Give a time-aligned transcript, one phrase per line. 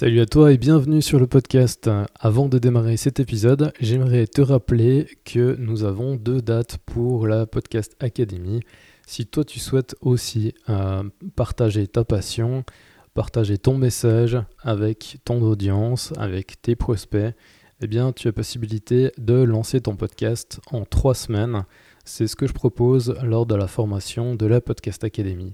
[0.00, 1.90] Salut à toi et bienvenue sur le podcast.
[2.18, 7.44] Avant de démarrer cet épisode, j'aimerais te rappeler que nous avons deux dates pour la
[7.44, 8.60] Podcast Academy.
[9.06, 11.02] Si toi tu souhaites aussi euh,
[11.36, 12.64] partager ta passion,
[13.12, 17.34] partager ton message avec ton audience, avec tes prospects,
[17.82, 21.66] eh bien tu as possibilité de lancer ton podcast en trois semaines.
[22.06, 25.52] C'est ce que je propose lors de la formation de la Podcast Academy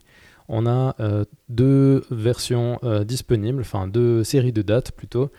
[0.49, 5.31] on a euh, deux versions euh, disponibles, enfin deux séries de dates plutôt.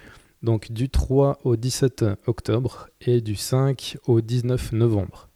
[0.44, 5.30] Donc du 3 au 17 octobre et du 5 au 19 novembre.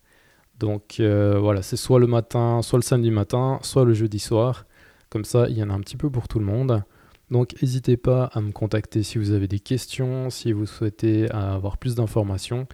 [0.60, 4.66] Donc euh, voilà, c'est soit le matin, soit le samedi matin, soit le jeudi soir.
[5.10, 6.84] Comme ça, il y en a un petit peu pour tout le monde.
[7.32, 11.78] Donc n'hésitez pas à me contacter si vous avez des questions, si vous souhaitez avoir
[11.78, 12.68] plus d'informations.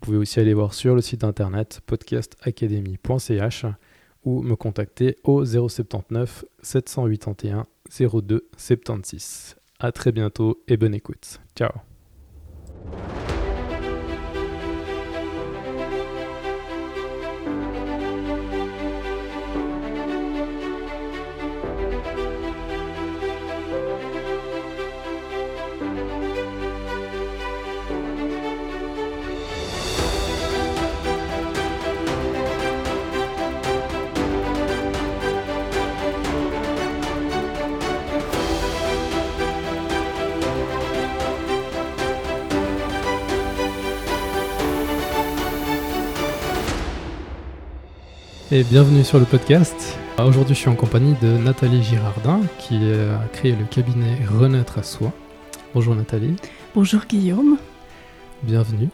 [0.00, 3.66] pouvez aussi aller voir sur le site internet podcastacademy.ch
[4.26, 7.66] ou me contacter au 079 781
[7.98, 9.56] 02 76.
[9.78, 11.40] A très bientôt et bonne écoute.
[11.56, 11.70] Ciao
[48.52, 49.98] et bienvenue sur le podcast.
[50.18, 54.82] Aujourd'hui, je suis en compagnie de Nathalie Girardin qui a créé le cabinet Renaître à
[54.82, 55.12] soi.
[55.74, 56.36] Bonjour Nathalie.
[56.74, 57.58] Bonjour Guillaume.
[58.44, 58.88] Bienvenue.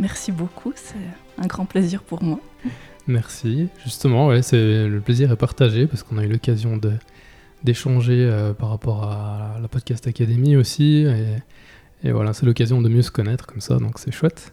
[0.00, 0.94] Merci beaucoup, c'est
[1.40, 2.40] un grand plaisir pour moi.
[3.06, 3.68] Merci.
[3.84, 6.92] Justement, ouais, c'est le plaisir est partagé parce qu'on a eu l'occasion de
[7.64, 12.88] d'échanger euh, par rapport à la podcast académie aussi et, et voilà, c'est l'occasion de
[12.88, 14.52] mieux se connaître comme ça, donc c'est chouette.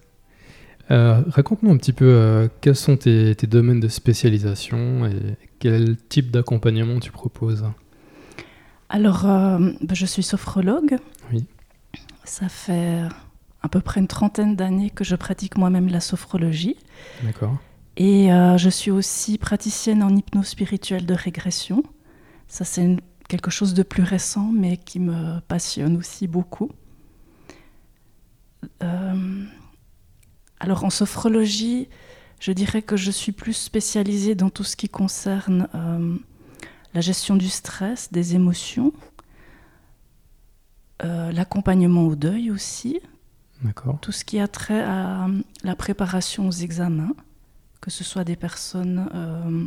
[0.91, 6.31] Euh, raconte-nous un petit peu euh, quels sont tes, domaines de spécialisation et quel type
[6.31, 7.65] d'accompagnement tu proposes.
[8.89, 10.97] Alors, euh, bah, je suis sophrologue.
[11.33, 11.45] Oui.
[12.23, 13.01] Ça fait
[13.61, 16.77] à peu près une trentaine d'années que je pratique moi-même la sophrologie.
[17.23, 17.57] D'accord.
[17.97, 21.83] Et je suis aussi praticienne en hypnose spirituelle de régression.
[22.47, 22.97] Ça, c'est
[23.29, 26.69] quelque chose de plus récent, mais qui me passionne aussi beaucoup.
[30.59, 31.89] Alors en sophrologie,
[32.39, 36.17] je dirais que je suis plus spécialisée dans tout ce qui concerne euh,
[36.93, 38.93] la gestion du stress, des émotions,
[41.03, 42.99] euh, l'accompagnement au deuil aussi.
[44.01, 45.27] Tout ce qui a trait à
[45.63, 47.15] la préparation aux examens,
[47.81, 49.65] que ce soit des personnes euh,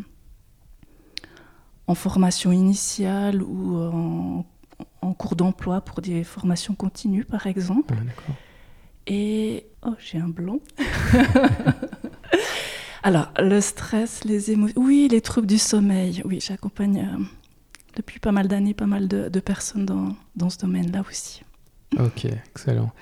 [1.87, 4.44] en formation initiale ou
[5.03, 7.94] en, cours d'emploi pour des formations continues, par exemple.
[9.09, 10.61] Et oh, j'ai un blond.
[13.03, 14.81] Alors, le stress, les émotions.
[14.81, 16.21] Oui, les troubles du sommeil.
[16.27, 17.25] Oui, j'accompagne euh,
[17.97, 21.43] depuis pas mal d'années pas mal de, personnes dans, dans ce domaine-là aussi.
[21.99, 22.93] Ok, excellent.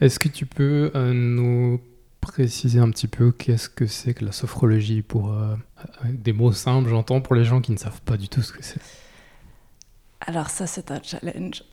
[0.00, 1.80] Est-ce que tu peux euh, nous
[2.20, 5.54] préciser un petit peu qu'est-ce que c'est que la sophrologie pour euh,
[6.04, 8.62] des mots simples, j'entends, pour les gens qui ne savent pas du tout ce que
[8.62, 8.80] c'est?
[10.20, 11.62] Alors ça, c'est un challenge.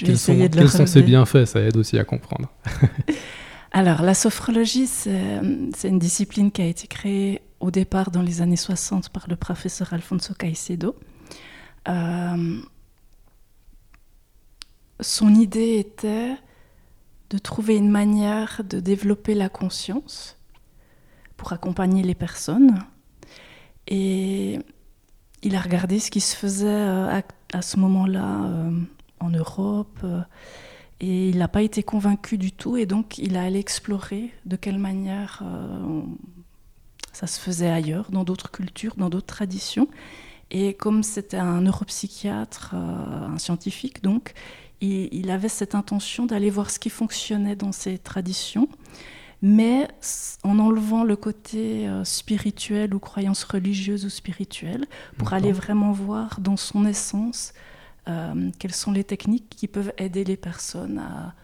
[0.00, 2.48] quels sont, quels sont ses bienfaits Ça aide aussi à comprendre.
[3.72, 8.56] Alors, la sophrologie, c'est une discipline qui a été créée au départ dans les années
[8.56, 10.96] 60 par le professeur Alfonso Caicedo.
[11.88, 12.60] Euh,
[15.00, 16.36] son idée était
[17.30, 20.36] de trouver une manière de développer la conscience
[21.36, 22.82] pour accompagner les personnes.
[23.86, 24.58] Et
[25.42, 27.20] il a regardé ce qui se faisait euh,
[27.52, 28.70] à, ce moment-là euh,
[29.20, 30.00] en Europe.
[30.04, 30.20] Euh,
[31.00, 32.76] et il n'a pas été convaincu du tout.
[32.76, 36.02] Et donc, il a allé explorer de quelle manière euh,
[37.12, 39.88] ça se faisait ailleurs, dans d'autres cultures, dans d'autres traditions.
[40.50, 44.34] Et comme c'était un neuropsychiatre, euh, un scientifique, donc,
[44.80, 48.68] il, avait cette intention d'aller voir ce qui fonctionnait dans ces traditions,
[49.42, 49.88] mais
[50.44, 54.86] en enlevant le côté spirituel ou croyance religieuse ou spirituelle,
[55.16, 57.54] pour aller vraiment voir dans son essence
[58.08, 61.34] euh, quelles sont les techniques qui peuvent aider les personnes à,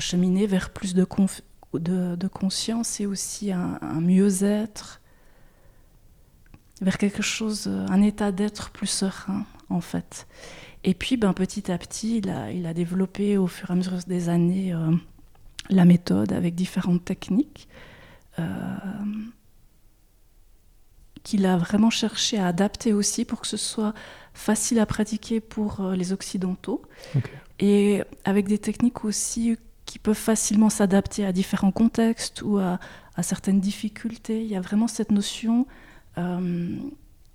[0.00, 5.00] cheminer vers plus de, conscience et aussi un, mieux-être,
[6.80, 10.26] vers quelque chose, un état d'être plus serein en fait.
[10.82, 13.76] Et puis ben, petit à petit, il a, il a développé au fur et à
[13.76, 14.90] mesure des années euh,
[15.70, 17.68] la méthode avec différentes techniques.
[18.38, 18.76] Euh,
[21.24, 23.94] qu'il a vraiment cherché à adapter aussi pour que ce soit
[24.34, 26.82] facile à pratiquer pour euh, les occidentaux
[27.58, 29.56] et avec des techniques aussi
[29.86, 32.78] qui peuvent facilement s'adapter à différents contextes ou à,
[33.22, 34.42] certaines difficultés.
[34.42, 35.66] Il y a vraiment cette notion
[36.18, 36.76] euh,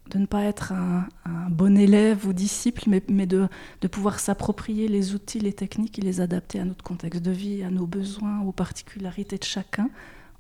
[0.10, 1.08] de ne pas être un,
[1.50, 3.48] bon élève ou disciple, mais, de,
[3.90, 7.70] pouvoir s'approprier les outils, les techniques et les adapter à notre contexte de vie, à
[7.70, 9.90] nos besoins, aux particularités de chacun,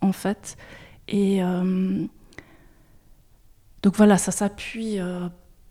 [0.01, 0.57] en fait.
[1.07, 2.05] Et euh,
[3.81, 4.99] donc voilà, ça s'appuie.
[4.99, 5.27] Euh,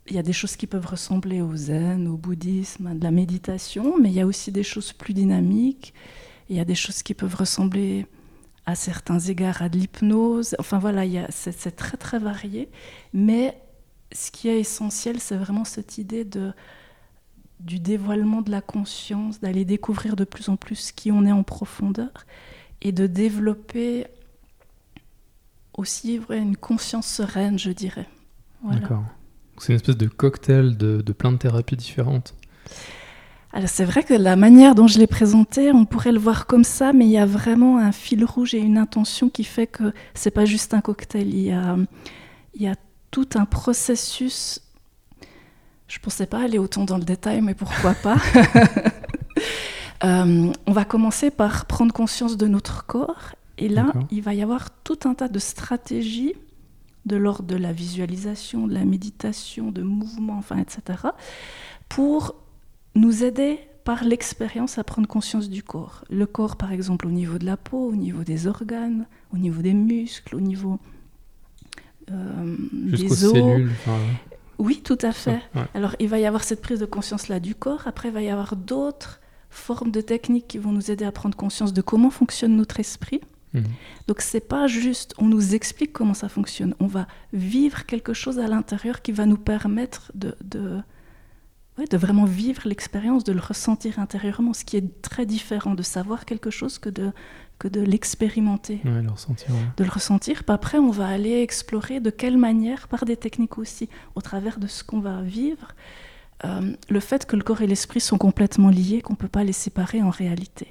[0.07, 3.11] il y a des choses qui peuvent ressembler au zen, au bouddhisme, à de la
[3.11, 5.93] méditation, mais il y a aussi des choses plus dynamiques.
[6.49, 8.07] Il y a des choses qui peuvent ressembler
[8.65, 10.57] à certains égards à de l'hypnose.
[10.59, 12.71] Enfin voilà, c'est très très varié.
[13.13, 13.61] Mais
[14.13, 16.53] ce qui est essentiel, c'est vraiment cette idée de,
[17.61, 21.43] du dévoilement de la conscience, d'aller découvrir de plus en plus qui on est en
[21.43, 22.27] profondeur
[22.81, 24.07] et de développer
[25.79, 28.09] aussi une conscience sereine, je dirais.
[28.65, 29.05] D'accord.
[29.59, 32.35] C'est une espèce de cocktail de, de plein de thérapies différentes.
[33.53, 36.65] Alors c'est vrai que la manière dont je l'ai présenté, on pourrait le voir comme
[36.65, 39.95] ça, mais il y a vraiment un fil rouge et une intention qui fait que
[40.15, 41.29] c'est pas juste un cocktail.
[41.29, 41.77] Il y a,
[42.55, 42.75] il y a
[43.11, 44.61] tout un processus.
[45.87, 48.17] Je pensais pas aller autant dans le détail, mais pourquoi pas
[50.05, 54.43] euh, On va commencer par prendre conscience de notre corps et là, il va y
[54.43, 56.35] avoir tout un tas de stratégies
[57.07, 61.09] de l'ordre de la visualisation, de la méditation, de mouvement, enfin, etc.,
[61.89, 62.37] pour
[62.95, 66.05] nous aider par l'expérience à prendre conscience du corps.
[66.11, 69.63] Le corps, par exemple, au niveau de la peau, au niveau des organes, au niveau
[69.63, 70.79] des muscles, au niveau
[72.11, 73.33] euh, des os.
[73.33, 73.71] Cellules,
[74.59, 75.41] Oui, tout à fait.
[75.73, 77.87] Alors, il va y avoir cette prise de conscience-là du corps.
[77.87, 79.21] Après, il va y avoir d'autres
[79.51, 83.21] formes de techniques qui vont nous aider à prendre conscience de comment fonctionne notre esprit.
[83.55, 83.73] Donc, mhm.
[84.07, 88.39] Donc c'est pas juste on nous explique comment ça fonctionne, on va vivre quelque chose
[88.39, 90.81] à l'intérieur qui va nous permettre de, de,
[91.87, 96.25] de vraiment vivre l'expérience, de le ressentir intérieurement, ce qui est très différent de savoir
[96.25, 97.13] quelque chose que de,
[97.59, 98.81] que de l'expérimenter.
[98.85, 99.49] le ressentir.
[99.77, 100.45] De le ressentir.
[100.45, 104.59] Puis après, on va aller explorer de quelle manière, par des techniques aussi, au travers
[104.59, 105.75] de ce qu'on va vivre,
[106.45, 109.45] euh, le fait que le corps et l'esprit sont complètement liés, qu'on ne peut pas
[109.45, 110.69] les séparer en réalité.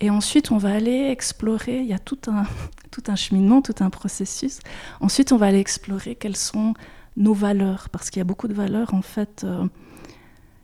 [0.00, 2.44] Et ensuite, on va aller explorer, il y a tout un,
[2.90, 4.60] tout un cheminement, tout un processus.
[5.00, 6.74] Ensuite, on va aller explorer quelles sont
[7.16, 9.66] nos valeurs, parce qu'il y a beaucoup de valeurs, en fait, euh,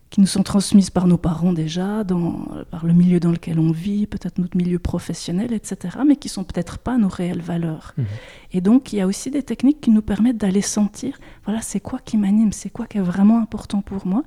[0.09, 3.71] qui nous sont transmises par nos parents déjà, dans, par le milieu dans lequel on
[3.71, 7.93] vit, peut-être notre milieu professionnel, etc., mais qui sont peut-être pas nos réelles valeurs.
[7.97, 8.05] Mhm.
[8.53, 11.79] Et donc, il y a aussi des techniques qui nous permettent d'aller sentir, voilà, c'est
[11.79, 14.23] quoi qui m'anime, c'est quoi qui est vraiment important pour moi,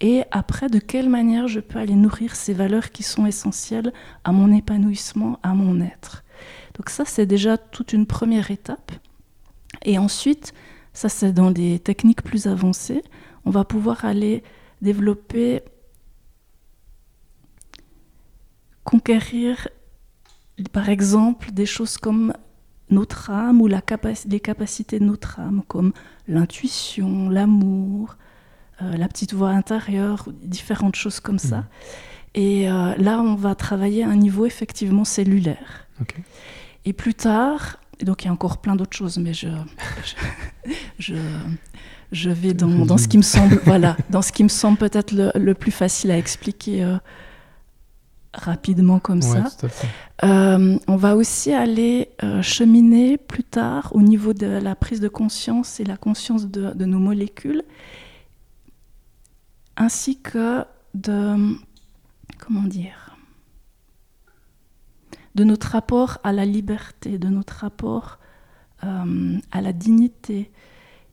[0.00, 3.92] et après, de quelle manière je peux aller nourrir ces valeurs qui sont essentielles
[4.24, 6.24] à mon épanouissement, à mon être?
[6.74, 8.92] Donc ça, c'est déjà toute une première étape.
[9.84, 10.52] Et ensuite,
[10.92, 13.02] ça c'est dans des techniques plus avancées,
[13.44, 14.42] on va pouvoir aller
[14.80, 15.62] développer,
[18.84, 19.68] conquérir,
[20.72, 22.32] par exemple, des choses comme
[22.90, 23.82] notre âme ou la
[24.26, 25.92] les capacités de notre âme, comme
[26.28, 28.16] l'intuition, l'amour,
[28.82, 31.58] euh, la petite voix intérieure, différentes choses comme ça.
[31.58, 31.64] Mmh.
[32.34, 35.86] Et euh, là, on va travailler à un niveau effectivement cellulaire.
[36.84, 39.48] Et plus tard, donc il y a encore plein d'autres choses, mais je,
[40.98, 41.14] je,
[42.10, 45.12] je vais dans, dans, ce qui me semble, voilà, dans ce qui me semble peut-être
[45.12, 46.96] le, plus facile à expliquer euh,
[48.34, 49.44] rapidement comme ça.
[50.24, 55.08] Euh, on va aussi aller euh, cheminer plus tard au niveau de la prise de
[55.08, 57.62] conscience et la conscience de, de nos molécules,
[59.76, 60.64] ainsi que
[60.94, 61.56] de
[62.38, 63.16] comment dire,
[65.34, 68.18] de notre rapport à la liberté, de notre rapport
[68.82, 70.50] à la dignité,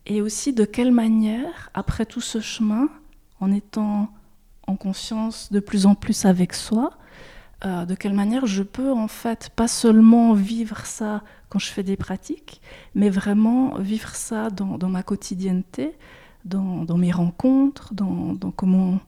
[0.04, 2.90] et aussi de quelle manière, après tout ce chemin,
[3.40, 4.12] en étant
[4.66, 6.90] en conscience de plus en plus avec soi,
[7.64, 11.82] euh, de quelle manière je peux en fait pas seulement vivre ça quand je fais
[11.82, 12.60] des pratiques,
[12.94, 15.96] mais vraiment vivre ça dans, ma quotidienneté,
[16.44, 18.98] dans, mes rencontres, dans, comment,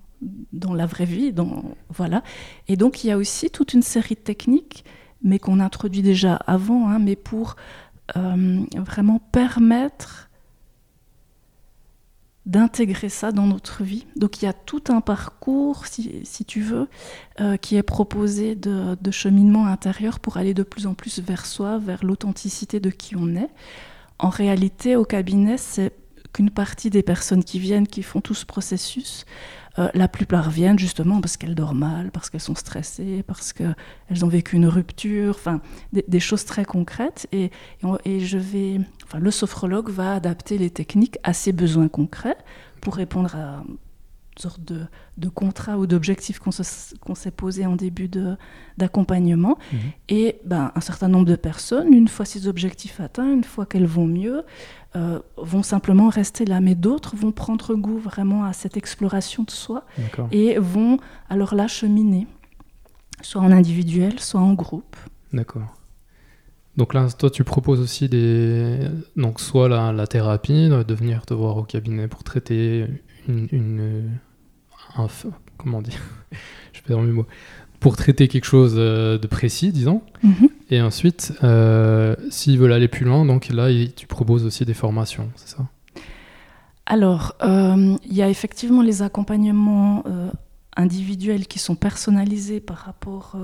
[0.53, 2.23] dans la vraie vie, dans, voilà.
[2.69, 4.85] Et donc il y a aussi toute une série de techniques,
[5.23, 7.57] mais qu'on introduit déjà avant, hein, mais pour
[8.17, 10.29] euh, vraiment permettre
[12.47, 14.07] d'intégrer ça dans notre vie.
[14.17, 16.89] Donc il y a tout un parcours, si, tu veux,
[17.41, 21.79] euh, qui est proposé de, cheminement intérieur pour aller de plus en plus vers soi,
[21.79, 23.51] vers l'authenticité de qui on est.
[24.19, 25.93] En réalité, au cabinet, c'est
[26.35, 29.25] qu'une partie des personnes qui viennent, qui font tout ce processus,
[29.79, 34.25] euh, la plupart viennent justement parce qu'elles dorment mal, parce qu'elles sont stressées, parce qu'elles
[34.25, 35.61] ont vécu une rupture, enfin
[35.93, 37.27] des, choses très concrètes.
[37.33, 37.51] Et,
[38.05, 42.37] et, je vais, enfin, le sophrologue va adapter les techniques à ces besoins concrets
[42.81, 43.65] pour répondre à
[44.37, 44.81] sorte de,
[45.17, 48.11] de contrat ou d'objectif qu'on s'est posé en début
[48.79, 49.59] d'accompagnement.
[49.73, 49.79] Mhm.
[50.09, 53.87] Et ben, un certain nombre de personnes, une fois ces objectifs atteints, une fois qu'elles
[53.87, 54.43] vont mieux,
[54.97, 56.61] euh, vont simplement rester là.
[56.61, 59.85] Mais d'autres vont prendre goût vraiment à cette exploration de soi
[60.31, 60.99] et vont
[61.29, 62.27] alors là cheminer,
[63.21, 64.97] soit en individuel, soit en groupe.
[65.33, 65.77] D'accord.
[66.77, 68.79] Donc là, toi, tu proposes aussi des.
[69.17, 72.87] Donc, soit la, la thérapie, de venir te voir au cabinet pour traiter
[73.29, 74.19] une,
[74.97, 75.09] un,
[75.57, 76.01] comment dire,
[76.73, 77.27] je perds mes mots,
[77.81, 80.03] pour traiter quelque chose euh, de précis, disons.
[80.23, 80.49] Mhm.
[80.71, 85.29] Et ensuite, euh, s'ils veulent aller plus loin, donc là, tu proposes aussi des formations,
[85.37, 85.67] c'est ça?
[86.87, 90.03] Alors, euh, il y a effectivement les accompagnements
[90.77, 93.37] individuels qui sont personnalisés par rapport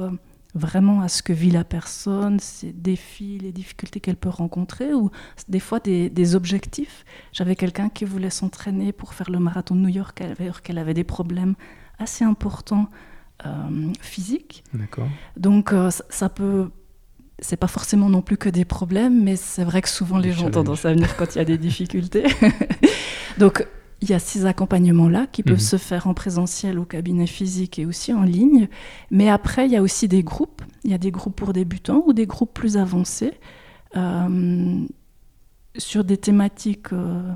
[0.54, 5.10] vraiment à ce que vit la personne, ses défis, les difficultés qu'elle peut rencontrer, ou
[5.48, 7.04] des fois des, objectifs.
[7.32, 10.94] J'avais quelqu'un qui voulait s'entraîner pour faire le marathon de New York, alors qu'elle avait
[10.94, 11.54] des problèmes
[11.98, 12.88] assez importants
[13.46, 14.64] euh, physiques.
[14.74, 15.08] D'accord.
[15.36, 16.70] Donc euh, ça peut...
[17.42, 20.48] C'est pas forcément non plus que des problèmes, mais c'est vrai que souvent les gens
[20.48, 22.24] ont tendance à venir quand il y a des difficultés.
[23.38, 23.66] Donc
[24.02, 25.60] il y a ces accompagnements-là qui peuvent mhm.
[25.60, 28.68] se faire en présentiel au cabinet physique et aussi en ligne.
[29.10, 30.62] Mais après, il y a aussi des groupes.
[30.84, 33.34] Il y a des groupes pour débutants ou des groupes plus avancés
[33.96, 34.84] euh,
[35.76, 37.30] sur des thématiques, euh,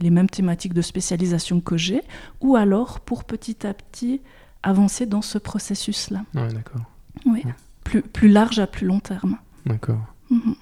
[0.00, 2.02] les mêmes thématiques de spécialisation que j'ai,
[2.40, 4.20] ou alors pour petit à petit
[4.62, 6.24] avancer dans ce processus-là.
[6.34, 6.82] Oui, d'accord.
[7.26, 7.42] Oui,
[7.82, 9.36] plus, plus large à plus long terme.
[9.66, 10.00] D'accord.
[10.30, 10.54] Mhm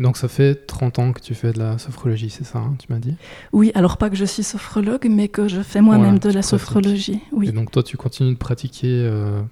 [0.00, 2.92] donc ça fait 30 ans que tu fais de la sophrologie, c'est ça, hein, tu
[2.92, 3.16] m'as dit?
[3.52, 7.20] Oui, alors pas que je suis sophrologue, mais que je fais moi-même de la sophrologie.
[7.32, 7.48] Oui.
[7.48, 9.42] Et donc toi, tu continues de pratiquer, euh,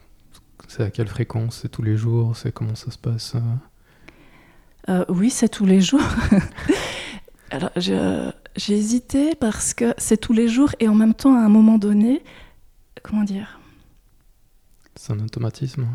[0.66, 1.60] c'est à quelle fréquence?
[1.62, 2.36] C'est tous les jours?
[2.36, 3.40] C'est comment ça se passe euh?
[4.90, 6.00] Euh, Oui, c'est tous les jours.
[7.50, 11.48] alors j'ai hésité parce que c'est tous les jours et en même temps, à un
[11.48, 12.22] moment donné,
[13.02, 13.60] comment dire?
[14.96, 15.86] C'est un automatisme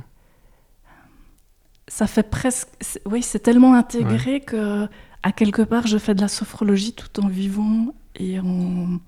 [1.87, 2.69] ça fait presque.
[3.05, 4.87] Oui, c'est tellement intégré que,
[5.21, 8.99] à quelque part, je fais de la sophrologie tout en vivant et en.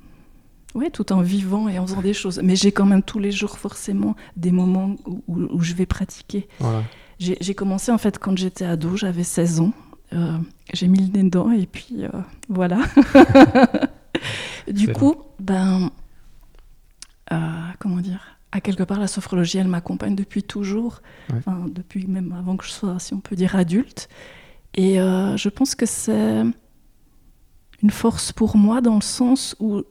[0.74, 2.42] Oui, tout en vivant et en faisant des choses.
[2.44, 4.96] Mais j'ai quand même tous les jours forcément des moments
[5.28, 6.48] où, je vais pratiquer.
[7.20, 9.74] J'ai commencé en fait quand j'étais ado, j'avais 16 ans.
[10.14, 10.38] Euh,
[10.74, 12.10] j'ai mis le nez dedans et puis euh,
[12.50, 12.80] voilà.
[14.68, 15.92] du coup, ben.
[17.32, 17.38] Euh,
[17.80, 18.35] comment dire?
[18.56, 21.02] À quelque part, la sophrologie, elle m'accompagne depuis toujours,
[21.68, 24.08] depuis même avant que je sois, si on peut dire, adulte.
[24.76, 26.44] Et euh, je pense que c'est
[27.84, 29.82] une force pour moi dans le sens où,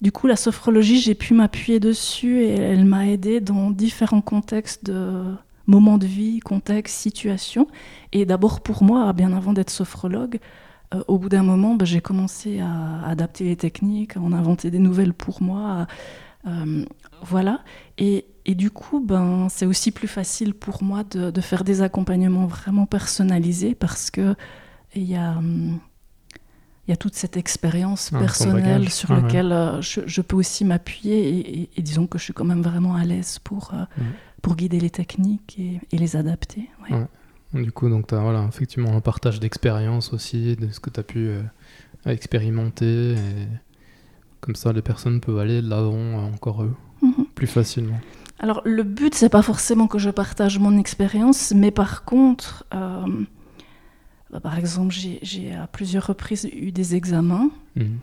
[0.00, 4.86] du coup, la sophrologie, j'ai pu m'appuyer dessus et elle m'a aidé dans différents contextes
[4.86, 5.34] de
[5.66, 7.68] moments de vie, contextes, situations.
[8.12, 10.38] Et d'abord pour moi, bien avant d'être sophrologue,
[10.94, 14.70] euh, au bout d'un moment, ben, j'ai commencé à adapter les techniques, à en inventer
[14.70, 15.86] des nouvelles pour moi,
[16.46, 16.84] euh,
[17.22, 17.60] voilà.
[17.98, 22.86] Et, du coup, ben, c'est aussi plus facile pour moi de, faire des accompagnements vraiment
[22.86, 24.34] personnalisés parce que
[24.94, 25.78] il y a, hum,
[26.86, 31.82] y a toute cette expérience ah, personnelle sur laquelle euh, je, peux aussi m'appuyer et,
[31.82, 33.84] disons que je suis quand même vraiment à l'aise pour, euh,
[34.40, 36.70] pour guider les techniques et, les adapter.
[37.52, 41.00] Du coup, donc tu as voilà, effectivement un partage d'expérience aussi, de ce que tu
[41.00, 41.30] as pu
[42.06, 43.12] expérimenter.
[43.12, 43.48] Et
[44.40, 47.26] comme ça, les personnes peuvent aller de l'avant euh, encore eux, mhm.
[47.34, 47.98] plus facilement.
[48.38, 53.04] Alors, le but, c'est pas forcément que je partage mon expérience, mais par contre, euh,
[54.30, 57.98] bah, par exemple, j'ai à plusieurs reprises eu des examens mhm.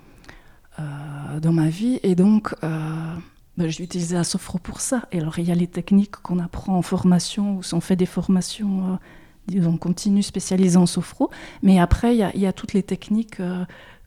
[0.79, 5.03] euh, dans ma vie, et donc bah, j'ai utilisé la sophro pour ça.
[5.13, 7.95] Et alors, il y a les techniques qu'on apprend en formation, ou si on fait
[7.95, 8.99] des formations,
[9.47, 11.29] disons, continues spécialisées en sophro,
[11.63, 13.39] mais après, il y, y, a toutes les techniques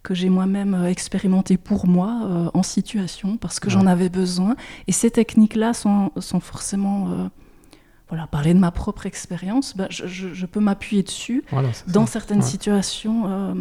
[0.08, 4.56] que j'ai moi-même euh, expérimenté pour moi euh, en situation parce que j'en avais besoin.
[4.86, 7.28] Et ces techniques-là sont, sont, forcément, euh,
[8.08, 11.44] voilà, parler de ma propre expérience, bah, je, je, peux m'appuyer dessus
[11.88, 13.54] dans certaines situations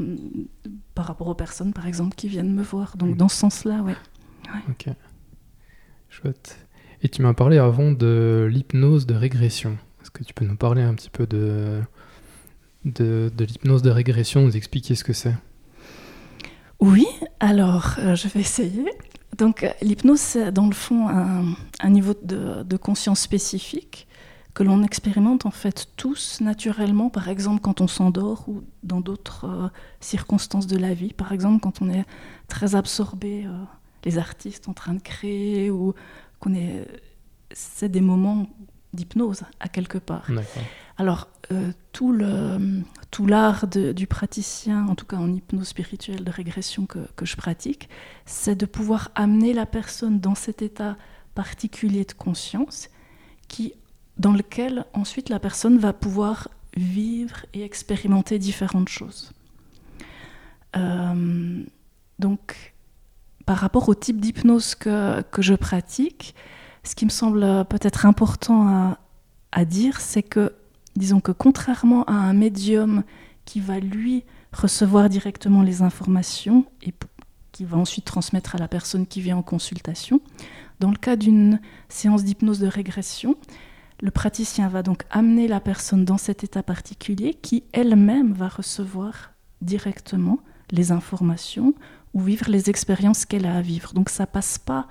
[0.96, 2.96] par rapport aux personnes, par exemple, qui viennent me voir.
[2.96, 3.18] Donc mm.
[3.18, 3.96] dans ce sens-là, ouais.
[4.70, 4.88] Ok,
[6.08, 6.66] chouette.
[7.02, 9.78] Et tu m'as parlé avant de l'hypnose de régression.
[10.02, 11.82] Est-ce que tu peux nous parler un petit peu de,
[12.86, 15.36] de, de l'hypnose de régression, nous expliquer ce que c'est?
[16.80, 17.08] Oui,
[17.40, 18.86] alors euh, je vais essayer.
[19.38, 24.08] Donc euh, l'hypnose, c'est dans le fond un, niveau de, conscience spécifique
[24.54, 29.46] que l'on expérimente en fait tous naturellement, par exemple quand on s'endort ou dans d'autres
[29.46, 29.68] euh,
[30.00, 32.06] circonstances de la vie, par exemple quand on est
[32.48, 33.48] très absorbé.
[34.06, 35.94] les artistes en train de créer ou
[36.40, 36.88] qu'on est.
[37.52, 38.48] C'est des moments
[38.94, 40.28] d'hypnose à quelque part.
[40.98, 47.00] Alors, euh, tout l'art du praticien, en tout cas en hypnose spirituelle de régression que,
[47.22, 47.90] je pratique,
[48.26, 50.98] c'est de pouvoir amener la personne dans cet état
[51.36, 52.90] particulier de conscience
[53.48, 53.74] qui,
[54.18, 59.32] dans lequel ensuite la personne va pouvoir vivre et expérimenter différentes choses.
[60.76, 61.64] Euh,
[62.20, 62.74] donc,
[63.46, 66.36] par rapport au type d'hypnose que, je pratique,
[66.84, 68.98] ce qui me semble peut-être important
[69.54, 70.54] à dire, c'est que,
[70.98, 73.04] disons que contrairement à un médium
[73.46, 76.94] qui va lui recevoir directement les informations et
[77.52, 80.20] qui va ensuite transmettre à la personne qui vient en consultation,
[80.80, 83.36] dans le cas d'une séance d'hypnose de régression,
[84.02, 89.32] le praticien va donc amener la personne dans cet état particulier qui elle-même va recevoir
[89.62, 90.40] directement
[90.72, 91.74] les informations
[92.14, 93.94] ou vivre les expériences qu'elle a à vivre.
[93.94, 94.88] Donc ça passe pas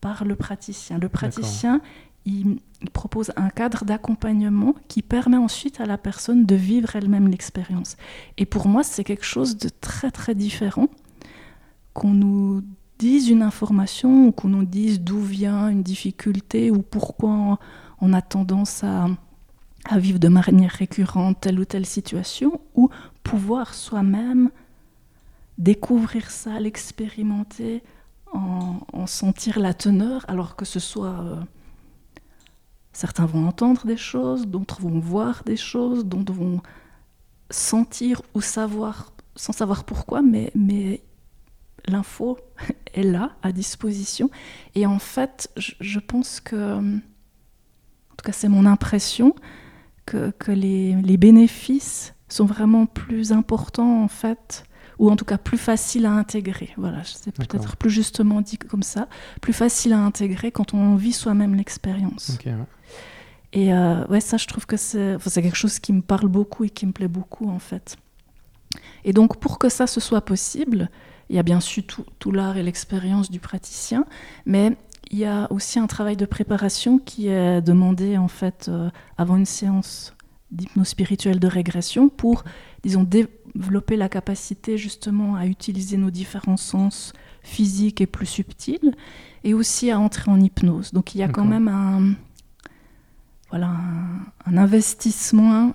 [0.00, 0.98] par le praticien.
[0.98, 1.80] Le praticien,
[2.26, 2.58] il,
[2.92, 7.96] propose un cadre d'accompagnement qui permet ensuite à la personne de vivre elle-même l'expérience.
[8.36, 10.88] Et pour moi, c'est quelque chose de très très différent
[11.94, 12.62] qu'on nous
[12.98, 17.58] dise une information ou qu'on nous dise d'où vient une difficulté ou pourquoi
[18.02, 19.08] on a tendance à,
[19.86, 22.90] à vivre de manière récurrente telle ou telle situation ou
[23.22, 24.50] pouvoir soi-même
[25.58, 27.82] découvrir ça, l'expérimenter,
[28.32, 31.20] en, sentir la teneur, alors que ce soit...
[31.20, 31.36] Euh,
[32.94, 36.62] certains vont entendre des choses, d'autres vont voir des choses, d'autres vont
[37.50, 41.02] sentir ou savoir, sans savoir pourquoi, mais, mais
[41.86, 42.38] l'info
[42.94, 44.30] est là, à disposition.
[44.74, 47.00] Et en fait, je, pense que, en
[48.16, 49.34] tout cas c'est mon impression,
[50.06, 54.64] que, que les, les, bénéfices sont vraiment plus importants en fait
[54.98, 56.70] ou en tout cas plus facile à intégrer.
[56.76, 59.08] Voilà, c'est peut-être plus justement dit comme ça,
[59.40, 62.38] plus facile à intégrer quand on vit soi-même l'expérience.
[63.54, 66.70] Et euh, ouais, ça, je trouve que c'est quelque chose qui me parle beaucoup et
[66.70, 67.96] qui me plaît beaucoup en fait.
[69.04, 70.90] Et donc, pour que ça se soit possible,
[71.30, 71.84] il y a bien sûr
[72.18, 74.04] tout, l'art et l'expérience du praticien,
[74.44, 74.76] mais
[75.12, 79.36] il y a aussi un travail de préparation qui est demandé en fait euh, avant
[79.36, 80.14] une séance
[80.50, 82.42] d'hypnose spirituelle de régression pour,
[82.82, 87.12] disons, développer la capacité justement à utiliser nos différents sens
[87.42, 88.96] physiques et plus subtils,
[89.44, 90.92] et aussi à entrer en hypnose.
[90.92, 92.14] Donc il y a quand même un,
[93.54, 93.70] voilà,
[94.46, 95.72] un, investissement,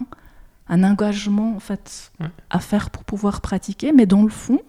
[0.68, 2.12] un engagement en fait
[2.50, 4.60] à faire pour pouvoir pratiquer, mais dans le fond,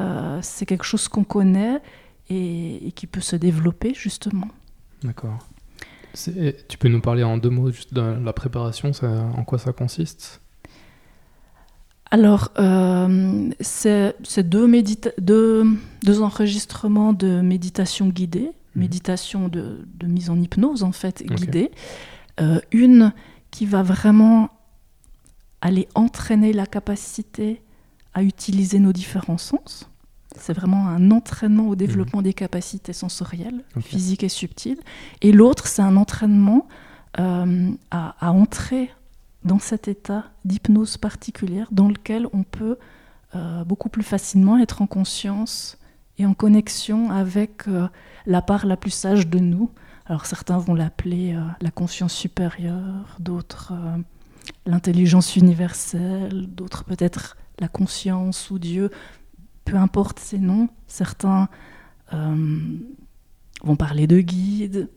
[0.00, 1.80] euh, c'est quelque chose qu'on connaît
[2.28, 4.48] et, et, qui peut se développer justement.
[5.04, 5.38] D'accord.
[6.14, 10.40] Tu peux nous parler en deux mots juste de la préparation, en quoi ça consiste?
[12.10, 14.82] Alors, euh, c'est deux,
[15.20, 18.82] deux, enregistrements de méditation guidée, mhm.
[18.82, 21.70] méditation de, mise en hypnose en fait, guidée.
[22.40, 23.12] Euh, une
[23.50, 24.50] qui va vraiment
[25.60, 27.62] aller entraîner la capacité
[28.14, 29.90] à utiliser nos différents sens.
[30.36, 32.24] C'est vraiment un entraînement au développement mhm.
[32.24, 34.78] des capacités sensorielles, physiques et subtiles.
[35.22, 36.68] Et l'autre, c'est un entraînement
[37.18, 38.90] euh, à, entrer
[39.44, 42.76] dans cet état d'hypnose particulière dans lequel on peut
[43.34, 45.78] euh, beaucoup plus facilement être en conscience
[46.18, 47.88] et en connexion avec euh,
[48.26, 49.70] la part la plus sage de nous.
[50.08, 53.72] Alors certains vont l'appeler la conscience supérieure, d'autres
[54.64, 58.90] l'intelligence universelle, d'autres peut-être la conscience ou Dieu
[59.68, 61.48] peu importe ces noms, certains
[62.12, 62.78] euh,
[63.62, 64.88] vont parler de guide,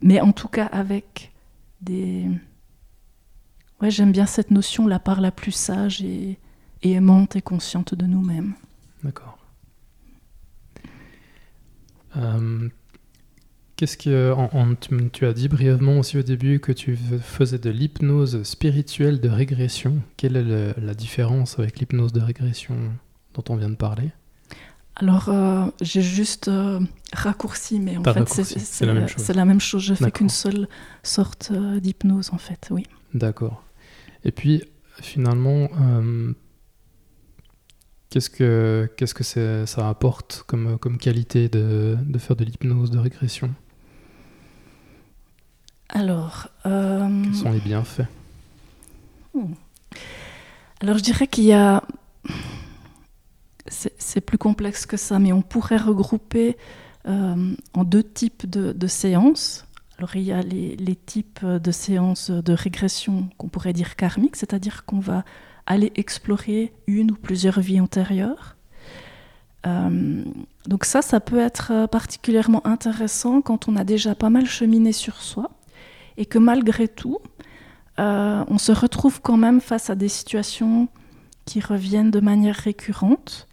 [0.00, 1.32] mais en tout cas avec
[1.80, 2.30] des...
[3.80, 6.38] Ouais, j'aime bien cette notion, la part la plus sage et,
[6.82, 8.54] aimante et consciente de nous-mêmes.
[9.02, 9.38] D'accord.
[12.16, 12.68] Euh,
[13.76, 19.20] qu'est-ce que tu, as dit brièvement aussi au début que tu faisais de l'hypnose spirituelle
[19.20, 20.02] de régression.
[20.16, 22.76] Quelle est la différence avec l'hypnose de régression
[23.34, 24.12] dont on vient de parler?
[24.96, 26.78] Alors, euh, j'ai juste euh,
[27.12, 29.82] raccourci, mais en fait, c'est la, la, même chose.
[29.82, 30.68] Je fais qu'une seule
[31.02, 32.84] sorte euh, d'hypnose, en fait, oui.
[33.12, 33.64] D'accord.
[34.22, 34.62] Et puis,
[35.00, 35.68] finalement,
[38.08, 42.98] qu'est-ce que, qu'est-ce que ça apporte comme, comme qualité de, de faire de l'hypnose de
[42.98, 43.52] régression?
[45.88, 46.48] Alors...
[46.62, 48.06] Quels sont les bienfaits?
[49.34, 49.54] hmm.
[50.80, 51.82] Alors, je dirais qu'il y a
[53.68, 56.56] c'est plus complexe que ça, mais on pourrait regrouper
[57.06, 59.66] euh, en deux types de, séances.
[59.98, 64.84] Alors il y a les, types de séances de régression qu'on pourrait dire karmiques, c'est-à-dire
[64.84, 65.24] qu'on va
[65.66, 68.56] aller explorer une ou plusieurs vies antérieures.
[69.66, 70.22] Euh,
[70.66, 75.22] donc ça, ça peut être particulièrement intéressant quand on a déjà pas mal cheminé sur
[75.22, 75.50] soi
[76.16, 77.18] et que malgré tout,
[77.98, 80.88] euh, on se retrouve quand même face à des situations
[81.44, 83.48] qui reviennent de manière récurrente.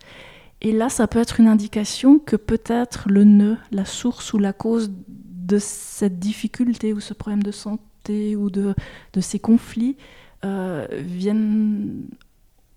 [0.61, 4.53] Et là, ça peut être une indication que peut-être le nœud, la source ou la
[4.53, 8.73] cause de cette difficulté ou ce problème de santé ou de,
[9.19, 9.97] ces conflits
[10.45, 12.07] euh, viennent,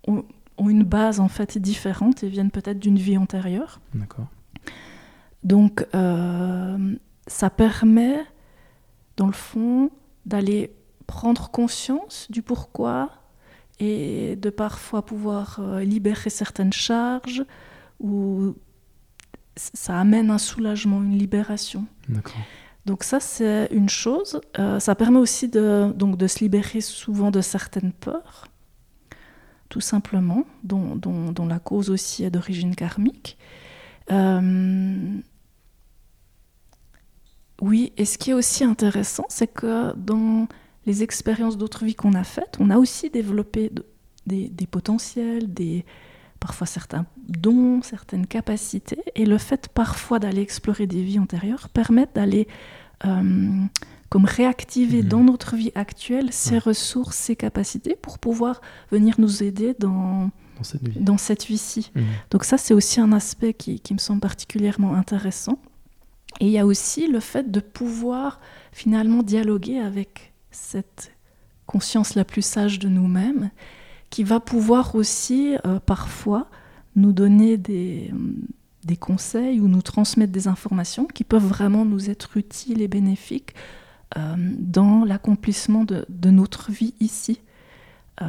[0.06, 0.24] ont,
[0.58, 3.80] une base en fait différente et viennent peut-être d'une vie antérieure.
[3.94, 4.26] D'accord.
[5.42, 6.94] Donc, euh,
[7.26, 8.24] ça permet,
[9.16, 9.90] dans le fond,
[10.26, 10.74] d'aller
[11.06, 13.10] prendre conscience du pourquoi
[13.80, 17.44] et de parfois pouvoir euh, libérer certaines charges
[18.00, 18.54] ou
[19.56, 21.86] ça amène un soulagement, une libération.
[22.86, 24.40] Donc ça, c'est une chose.
[24.58, 28.48] Euh, ça permet aussi de, donc, de se libérer souvent de certaines peurs,
[29.68, 33.38] tout simplement, dont, dont, la cause aussi est d'origine karmique.
[34.10, 35.18] Euh,
[37.60, 40.48] oui, et ce qui est aussi intéressant, c'est que dans
[40.86, 43.70] les expériences d'autres vies qu'on a faites, on a aussi développé
[44.26, 45.84] des, potentiels, des,
[46.40, 49.02] parfois certains dons, certaines capacités.
[49.14, 52.48] Et le fait parfois d'aller explorer des vies antérieures permet d'aller
[53.06, 53.50] euh,
[54.08, 55.08] comme réactiver mhm.
[55.08, 60.30] dans notre vie actuelle ces ressources, ces capacités pour pouvoir venir nous aider dans,
[61.00, 61.92] dans cette vie-ci.
[61.94, 62.04] Mhm.
[62.30, 65.58] Donc ça, c'est aussi un aspect qui, qui me semble particulièrement intéressant.
[66.40, 68.40] Et il y a aussi le fait de pouvoir
[68.72, 71.12] finalement dialoguer avec cette
[71.66, 73.50] conscience la plus sage de nous-mêmes,
[74.10, 76.48] qui va pouvoir aussi euh, parfois
[76.96, 78.12] nous donner des,
[78.84, 83.54] des, conseils ou nous transmettre des informations qui peuvent vraiment nous être utiles et bénéfiques
[84.16, 87.40] euh, dans l'accomplissement de, de, notre vie ici.
[88.22, 88.26] Euh,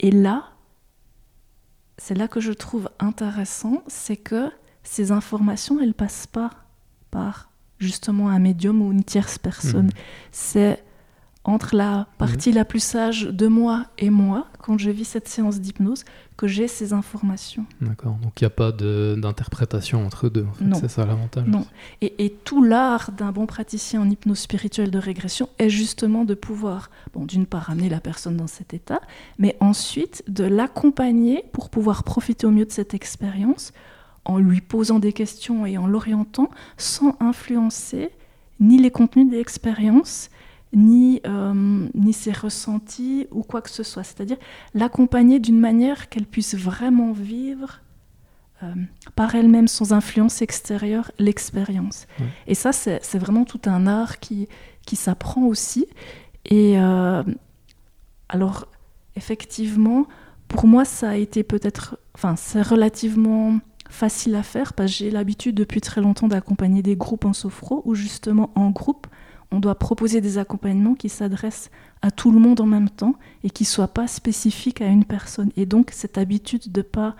[0.00, 0.50] et là,
[1.96, 4.50] c'est là que je trouve intéressant, c'est que
[4.84, 6.50] ces informations, elles passent pas
[7.10, 9.86] par justement un médium ou une tierce personne.
[9.86, 9.92] Mhm.
[10.30, 10.84] C'est
[11.44, 12.54] entre la partie mhm.
[12.54, 16.04] la plus sage de moi et moi, quand je vis cette séance d'hypnose,
[16.38, 17.66] que j'ai ces informations.
[17.82, 20.80] D'accord, donc il n'y a pas d'interprétation entre deux, en fait.
[20.80, 21.46] c'est ça l'avantage.
[21.46, 21.66] Non,
[22.00, 26.34] et, et, tout l'art d'un bon praticien en hypnose spirituelle de régression est justement de
[26.34, 29.00] pouvoir, bon, d'une part, amener la personne dans cet état,
[29.38, 33.72] mais ensuite de l'accompagner pour pouvoir profiter au mieux de cette expérience
[34.24, 38.10] en lui posant des questions et en l'orientant sans influencer
[38.60, 40.30] ni les contenus de l'expérience,
[40.72, 44.04] ni, euh, ni ses ressentis ou quoi que ce soit.
[44.04, 44.38] C'est-à-dire
[44.74, 47.80] l'accompagner d'une manière qu'elle puisse vraiment vivre
[48.62, 48.72] euh,
[49.16, 52.06] par elle-même, sans influence extérieure, l'expérience.
[52.46, 54.48] Et ça, c'est vraiment tout un art qui,
[54.86, 55.86] qui s'apprend aussi.
[56.44, 57.22] Et euh,
[58.28, 58.66] alors,
[59.16, 60.06] effectivement,
[60.48, 61.98] pour moi, ça a été peut-être...
[62.14, 63.58] Enfin, c'est relativement
[63.94, 67.80] facile à faire parce que j'ai l'habitude depuis très longtemps d'accompagner des groupes en sophro
[67.84, 69.06] où justement en groupe,
[69.52, 71.70] on doit proposer des accompagnements qui s'adressent
[72.02, 75.04] à tout le monde en même temps et qui ne soient pas spécifiques à une
[75.04, 75.50] personne.
[75.56, 77.14] Et donc cette habitude de pas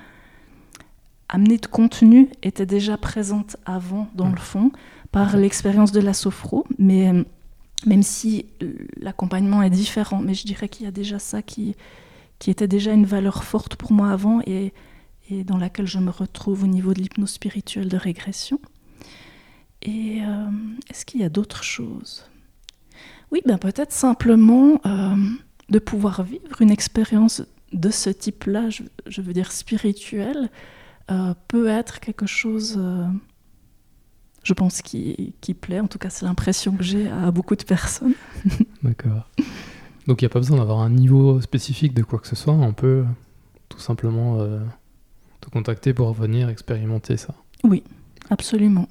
[1.28, 4.72] amener de contenu était déjà présente avant dans le fond
[5.12, 7.22] par l'expérience de la sophro, mais euh,
[7.86, 8.46] même si
[8.96, 11.76] l'accompagnement est différent, mais je dirais qu'il y a déjà ça qui,
[12.40, 14.72] qui était déjà une valeur forte pour moi avant et
[15.30, 18.60] et dans laquelle je me retrouve au niveau de l'hypnose spirituelle de régression.
[19.82, 20.50] Et euh,
[20.90, 22.24] est-ce qu'il y a d'autres choses?
[23.30, 25.16] Oui, ben peut-être simplement euh,
[25.68, 30.48] de pouvoir vivre une expérience de ce type-là, je, veux dire spirituelle,
[31.10, 32.80] euh, peut être quelque chose,
[34.44, 35.80] je pense, qui, qui, plaît.
[35.80, 38.14] En tout cas, c'est l'impression que j'ai à beaucoup de personnes.
[38.82, 39.28] D'accord.
[40.06, 42.52] Donc il n'y a pas besoin d'avoir un niveau spécifique de quoi que ce soit,
[42.52, 43.04] on peut
[43.68, 44.38] tout simplement
[45.54, 47.32] contacter pour venir expérimenter ça.
[47.62, 47.84] Oui,
[48.28, 48.88] absolument.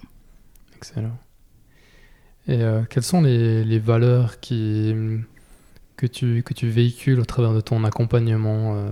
[0.77, 1.17] Excellent.
[2.47, 4.95] Et euh, quelles sont les, les, valeurs qui,
[5.97, 8.89] que, tu, que tu véhicules au travers de ton accompagnement, euh,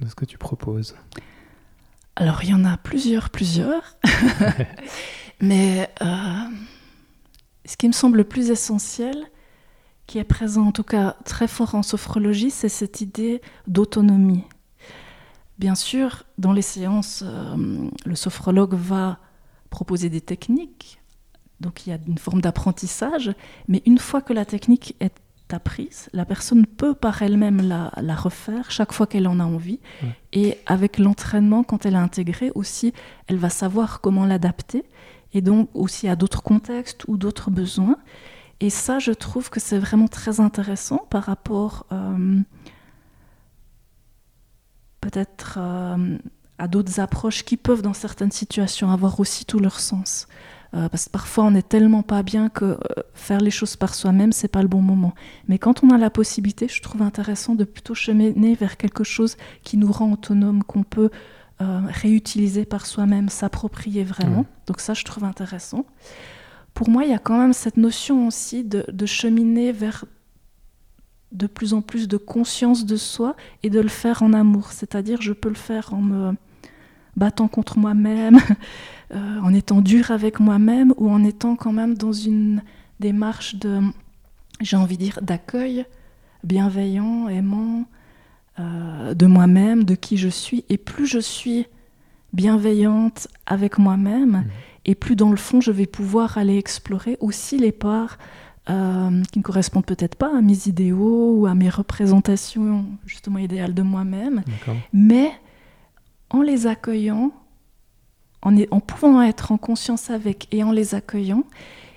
[0.00, 0.96] de ce que tu proposes?
[2.16, 3.96] Alors, il y en a plusieurs, plusieurs.
[5.40, 6.48] Mais euh,
[7.64, 9.16] ce qui me semble le plus essentiel,
[10.08, 14.42] qui est présent en tout cas très fort en sophrologie, c'est cette idée d'autonomie.
[15.58, 19.18] Bien sûr, dans les séances, euh, le sophrologue va
[19.70, 21.00] proposer des techniques,
[21.60, 23.34] donc il y a une forme d'apprentissage,
[23.66, 25.12] mais une fois que la technique est
[25.50, 29.80] apprise, la personne peut par elle-même la, refaire chaque fois qu'elle en a envie,
[30.32, 32.92] et avec l'entraînement, quand elle a intégré aussi,
[33.26, 34.84] elle va savoir comment l'adapter,
[35.32, 37.96] et donc aussi à d'autres contextes ou d'autres besoins.
[38.60, 41.86] Et ça, je trouve que c'est vraiment très intéressant par rapport...
[41.92, 42.40] Euh,
[45.10, 45.58] peut-être
[46.58, 50.26] à d'autres approches qui peuvent, dans certaines situations, avoir aussi tout leur sens.
[50.74, 52.78] Euh, parce que parfois on n'est tellement pas bien que euh,
[53.14, 55.14] faire les choses par soi-même, c'est pas le bon moment.
[55.46, 59.38] Mais quand on a la possibilité, je trouve intéressant de plutôt cheminer vers quelque chose
[59.64, 61.08] qui nous rend autonome, qu'on peut
[61.62, 64.44] euh, réutiliser par soi-même, s'approprier vraiment.
[64.66, 65.86] Donc ça, je trouve intéressant.
[66.74, 70.04] Pour moi, il y a quand même cette notion aussi de, de cheminer vers
[71.32, 74.72] de plus en plus de conscience de soi et de le faire en amour.
[74.72, 76.34] C'est-à-dire, je peux le faire en me
[77.16, 78.38] battant contre moi-même,
[79.14, 82.62] euh, en étant dur avec moi-même ou en étant quand même dans une
[83.00, 83.80] démarche de,
[84.60, 85.84] j'ai envie de dire, d'accueil
[86.44, 87.84] bienveillant, aimant
[88.58, 90.64] euh, de moi-même, de qui je suis.
[90.68, 91.66] Et plus je suis
[92.32, 94.44] bienveillante avec moi-même, mmh.
[94.86, 98.18] et plus dans le fond, je vais pouvoir aller explorer aussi les parts
[98.70, 103.74] euh, qui ne correspondent peut-être pas à mes idéaux ou à mes représentations justement idéales
[103.74, 104.42] de moi-même,
[104.92, 105.32] mais
[106.30, 107.32] en les accueillant,
[108.42, 111.44] en, en, pouvant être en conscience avec et en les accueillant,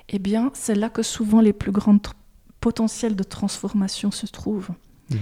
[0.09, 1.97] eh bien, c'est là que souvent les plus grands
[2.59, 4.71] potentiels de transformation se trouvent.
[5.09, 5.17] Hmm.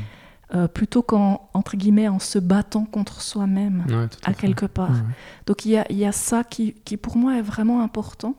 [0.56, 3.86] Euh, plutôt qu'en entre guillemets en se battant contre soi-même
[4.24, 4.96] à, quelque part.
[5.46, 8.34] Donc il y, a, y a, ça qui, qui, pour moi est vraiment important.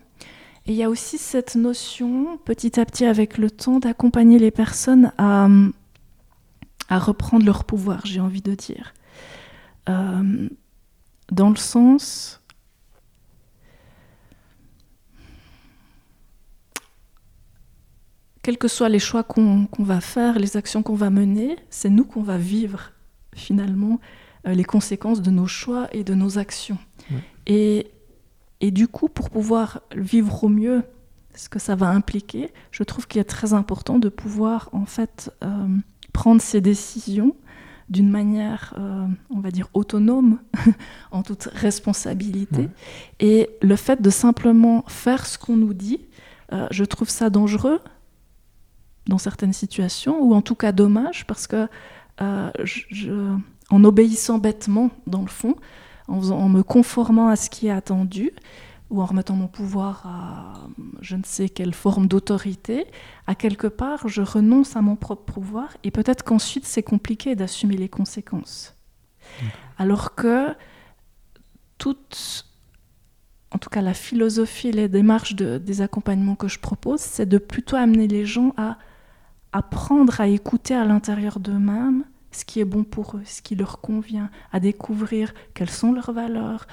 [0.66, 4.50] Et il y a aussi cette notion, petit à petit avec le temps, d'accompagner les
[4.50, 5.48] personnes à,
[6.88, 8.94] à reprendre leur pouvoir, j'ai envie de dire.
[9.88, 10.48] Euh,
[11.32, 12.40] dans le sens
[18.42, 22.04] quels que soient les choix qu'on va faire, les actions qu'on va mener, c'est nous
[22.04, 22.92] qu'on va vivre
[23.34, 24.00] finalement
[24.46, 26.78] euh, les conséquences de nos choix et de nos actions.
[27.46, 27.90] Et,
[28.60, 30.82] et, du coup, pour pouvoir vivre au mieux
[31.34, 35.32] ce que ça va impliquer, je trouve qu'il est très important de pouvoir en fait
[35.44, 35.68] euh,
[36.12, 37.34] prendre ces décisions
[37.88, 40.38] d'une manière, euh, on va dire, autonome,
[41.10, 42.68] en toute responsabilité.
[43.18, 46.00] Et le fait de simplement faire ce qu'on nous dit,
[46.52, 47.80] euh, je trouve ça dangereux
[49.06, 51.66] dans certaines situations, ou en tout cas dommage, parce que
[53.70, 55.56] en obéissant bêtement, dans le fond,
[56.10, 58.32] en me conformant à ce qui est attendu,
[58.90, 60.68] ou en remettant mon pouvoir à
[61.00, 62.86] je ne sais quelle forme d'autorité,
[63.26, 67.76] à quelque part, je renonce à mon propre pouvoir et peut-être qu'ensuite c'est compliqué d'assumer
[67.76, 68.76] les conséquences.
[69.78, 70.54] Alors que
[71.78, 72.46] toute,
[73.52, 77.38] en tout cas la philosophie et les démarches des accompagnements que je propose, c'est de
[77.38, 78.76] plutôt amener les gens à
[79.52, 83.80] apprendre à écouter à l'intérieur d'eux-mêmes ce qui est bon pour eux, ce qui leur
[83.80, 86.66] convient, à découvrir quelles sont leurs valeurs,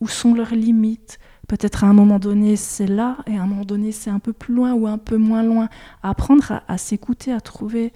[0.00, 3.64] où sont leurs limites, Peut-être à un moment donné c'est là et à un moment
[3.64, 5.68] donné c'est un peu plus loin ou un peu moins loin.
[6.02, 7.92] À apprendre à, s'écouter, à trouver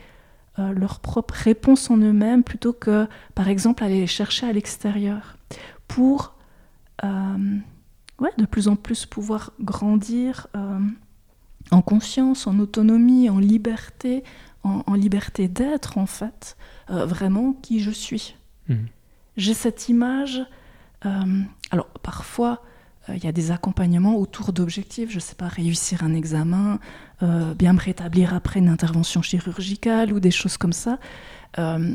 [0.59, 5.37] euh, leur propre réponse en eux-mêmes plutôt que par exemple aller les chercher à l'extérieur
[5.89, 6.35] pour
[7.03, 7.57] euh,
[8.21, 10.79] ouais, de plus en plus pouvoir grandir euh,
[11.73, 14.23] en conscience, en autonomie, en liberté,
[14.63, 16.57] en, liberté d'être en fait,
[16.91, 18.37] vraiment qui je suis.
[18.69, 18.75] Mmh.
[19.37, 20.41] J'ai cette image.
[21.03, 22.63] alors parfois,
[23.09, 26.79] euh, il y a des accompagnements autour d'objectifs, je ne sais pas, réussir un examen,
[27.23, 30.99] euh, bien me rétablir après une intervention chirurgicale ou des choses comme ça.
[31.59, 31.95] Euh,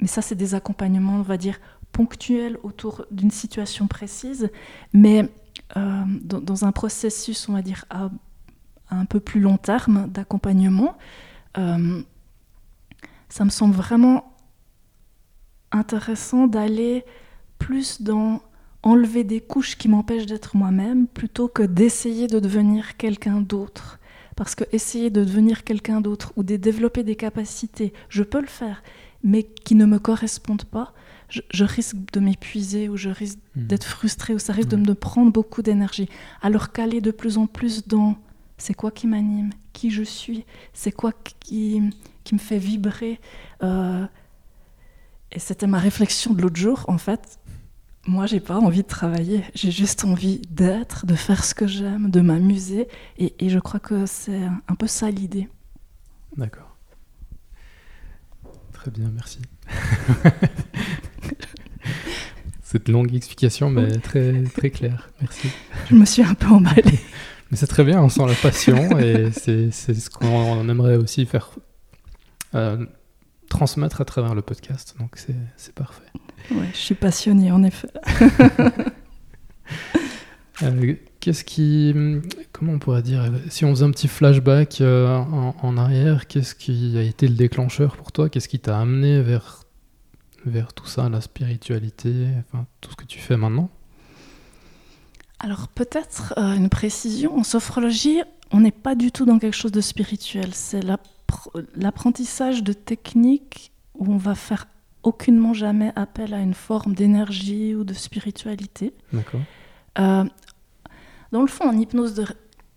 [0.00, 1.58] mais ça, c'est des accompagnements, on va dire,
[1.92, 4.50] ponctuels autour d'une situation précise,
[4.92, 5.28] mais
[5.74, 8.08] dans, un processus, on va dire, à,
[8.90, 10.96] un peu plus long terme d'accompagnement,
[13.28, 14.36] ça me semble vraiment
[15.70, 17.04] intéressant d'aller
[17.58, 18.40] plus dans
[18.82, 23.98] enlever des couches qui m'empêchent d'être moi-même plutôt que d'essayer de devenir quelqu'un d'autre.
[24.36, 28.46] Parce que essayer de devenir quelqu'un d'autre ou de développer des capacités, je peux le
[28.46, 28.82] faire,
[29.24, 30.94] mais qui ne me correspondent pas,
[31.28, 33.66] je, risque de m'épuiser ou je risque mmh.
[33.66, 34.88] d'être frustré ou ça risque de mmh.
[34.88, 36.08] me prendre beaucoup d'énergie.
[36.40, 38.16] Alors qu'aller de plus en plus dans
[38.56, 41.82] c'est quoi qui m'anime, qui je suis, c'est quoi qui,
[42.28, 43.18] qui me fait vibrer.
[43.62, 44.04] Euh,
[45.32, 47.38] et c'était ma réflexion de l'autre jour, en fait.
[48.06, 49.44] Moi, j'ai pas envie de travailler.
[49.54, 52.86] J'ai juste envie d'être, de faire ce que j'aime, de m'amuser.
[53.16, 55.48] Et, je crois que c'est un peu ça l'idée.
[56.36, 56.76] D'accord.
[58.74, 59.40] Très bien, merci.
[62.62, 65.08] Cette longue explication, mais très, très claire.
[65.22, 65.48] Merci.
[65.88, 67.00] Je me suis un peu emballée.
[67.50, 71.50] Mais c'est très bien, on sent la passion et c'est ce qu'on aimerait aussi faire
[72.54, 72.84] euh,
[73.48, 74.94] transmettre à travers le podcast.
[74.98, 75.18] Donc
[75.56, 76.04] c'est parfait.
[76.50, 77.88] Ouais, je suis passionnée en effet.
[80.62, 81.94] Euh, qu'est-ce qui.
[82.52, 86.98] Comment on pourrait dire Si on faisait un petit flashback euh, en, arrière, qu'est-ce qui
[86.98, 88.28] a été le déclencheur pour toi?
[88.28, 89.62] Qu'est-ce qui t'a amené vers,
[90.46, 93.70] vers tout ça, la spiritualité, enfin, tout ce que tu fais maintenant?
[95.40, 99.72] Alors peut-être euh, une précision, en sophrologie, on n'est pas du tout dans quelque chose
[99.72, 100.50] de spirituel.
[100.52, 100.82] C'est
[101.74, 104.66] l'apprentissage de techniques où on va faire
[105.02, 108.92] aucunement jamais appel à une forme d'énergie ou de spiritualité.
[109.12, 109.40] D'accord.
[109.98, 110.24] Euh,
[111.32, 112.26] dans le fond, en hypnose de,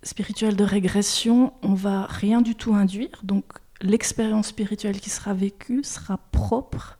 [0.03, 3.21] spirituelle de régression, on va rien du tout induire.
[3.23, 3.45] Donc
[3.81, 6.97] l'expérience spirituelle qui sera vécue sera propre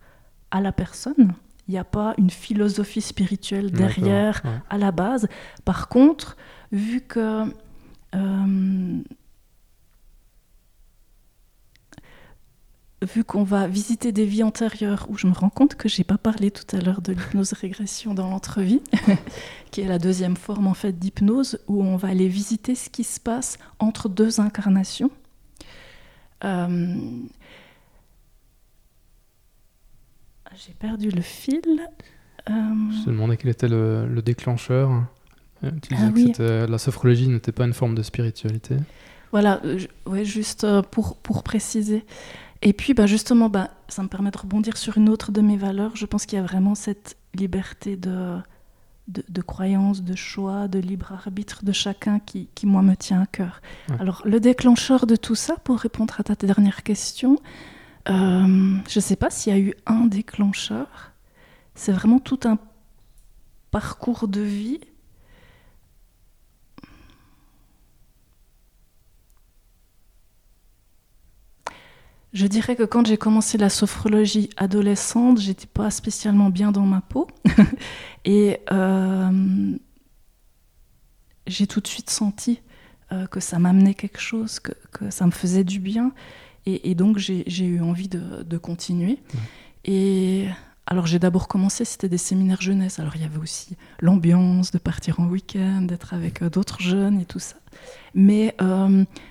[0.52, 1.34] à la personne.
[1.68, 5.28] Il n'y a pas une philosophie spirituelle derrière à la base.
[5.64, 6.36] Par contre,
[6.72, 7.46] vu que
[8.16, 9.04] euh,
[13.02, 16.18] vu qu'on va visiter des vies antérieures, où je me rends compte que j'ai pas
[16.18, 18.82] parlé tout à l'heure de l'hypnose régression dans l'entrevie,
[19.72, 23.04] qui est la deuxième forme en fait d'hypnose, où on va aller visiter ce qui
[23.04, 25.10] se passe entre deux incarnations.
[26.44, 26.96] Euh,
[30.56, 31.62] j'ai perdu le fil.
[32.50, 32.54] Euh,
[32.92, 34.92] je te demandais quel était le, déclencheur.
[35.64, 38.78] Euh, tu disais ah que la sophrologie n'était pas une forme de spiritualité.
[39.32, 39.62] Voilà,
[40.06, 42.04] ouais, juste pour, pour préciser.
[42.62, 45.58] Et puis, bah, justement, bah, ça me permet de rebondir sur une autre de mes
[45.58, 45.96] valeurs.
[45.96, 48.38] Je pense qu'il y a vraiment cette liberté de,
[49.08, 53.26] de, croyance, de choix, de libre arbitre de chacun qui, qui moi, me tient à
[53.26, 53.62] cœur.
[54.00, 57.40] Alors, le déclencheur de tout ça, pour répondre à ta dernière question,
[58.10, 61.12] euh, je ne sais pas s'il y a eu un déclencheur.
[61.74, 62.60] C'est vraiment tout un
[63.72, 64.82] parcours de vie
[72.34, 77.02] Je dirais que quand j'ai commencé la sophrologie adolescente, j'étais pas spécialement bien dans ma
[77.02, 77.28] peau.
[78.26, 79.78] et euh,
[81.46, 82.62] j'ai tout de suite senti
[83.12, 84.72] euh, que ça m'amenait quelque chose, que,
[85.10, 86.14] ça me faisait du bien.
[86.66, 89.18] Et, donc j'ai eu envie de, continuer.
[89.84, 90.46] Et
[90.86, 93.00] alors j'ai d'abord commencé, c'était des séminaires jeunesse.
[93.00, 97.20] Alors il y avait aussi l'ambiance de partir en week-end, d'être avec euh, d'autres jeunes
[97.20, 97.56] et tout ça.
[98.14, 98.56] Mais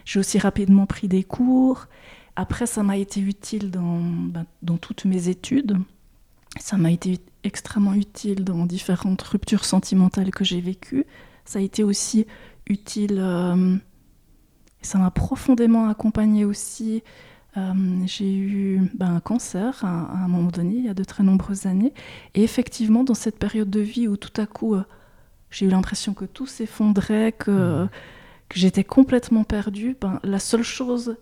[0.05, 1.87] j'ai aussi rapidement pris des cours.
[2.41, 5.77] Après, ça m'a été utile dans, ben, dans, toutes mes études.
[6.59, 11.05] Ça m'a été extrêmement utile dans différentes ruptures sentimentales que j'ai vécues.
[11.45, 12.27] Ça a été aussi
[12.67, 13.19] utile.
[13.19, 13.77] Euh,
[14.81, 17.03] ça m'a profondément accompagnée aussi.
[17.59, 17.75] Euh,
[18.07, 21.67] j'ai eu ben, un cancer à, un moment donné, il y a de très nombreuses
[21.67, 21.93] années.
[22.33, 24.85] Et effectivement, dans cette période de vie où tout à coup, euh,
[25.51, 27.89] j'ai eu l'impression que tout s'effondrait, que, mmh.
[28.49, 31.19] que j'étais complètement perdue, ben, la seule chose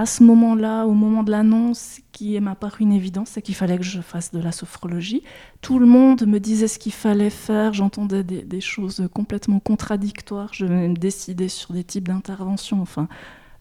[0.00, 3.76] à ce moment-là, au moment de l'annonce, qui m'a paru une évidence, c'est qu'il fallait
[3.76, 5.22] que je fasse de la sophrologie.
[5.60, 10.64] Tout le monde me disait ce qu'il fallait faire, j'entendais des, choses complètement contradictoires, je
[10.64, 13.08] me décider sur des types d'interventions, enfin,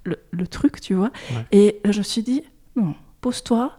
[0.05, 1.11] le, truc, tu vois.
[1.51, 2.43] Et je me suis dit,
[2.77, 3.77] non, pose-toi,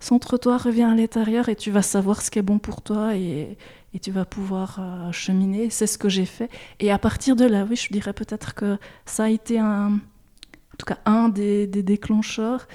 [0.00, 3.56] centre-toi, reviens à l'intérieur et tu vas savoir ce qui est bon pour toi et,
[4.02, 5.70] tu vas pouvoir euh, cheminer.
[5.70, 6.50] C'est ce que j'ai fait.
[6.80, 10.00] Et à partir de là, oui, je dirais peut-être que ça a été un
[10.74, 12.66] en tout cas un des, déclencheurs,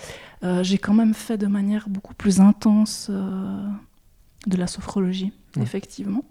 [0.44, 3.68] euh, j'ai quand même fait de manière beaucoup plus intense euh,
[4.48, 6.24] de la sophrologie, effectivement,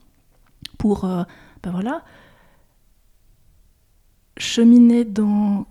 [0.78, 1.24] pour euh,
[1.62, 2.02] ben voilà,
[4.38, 5.66] cheminer dans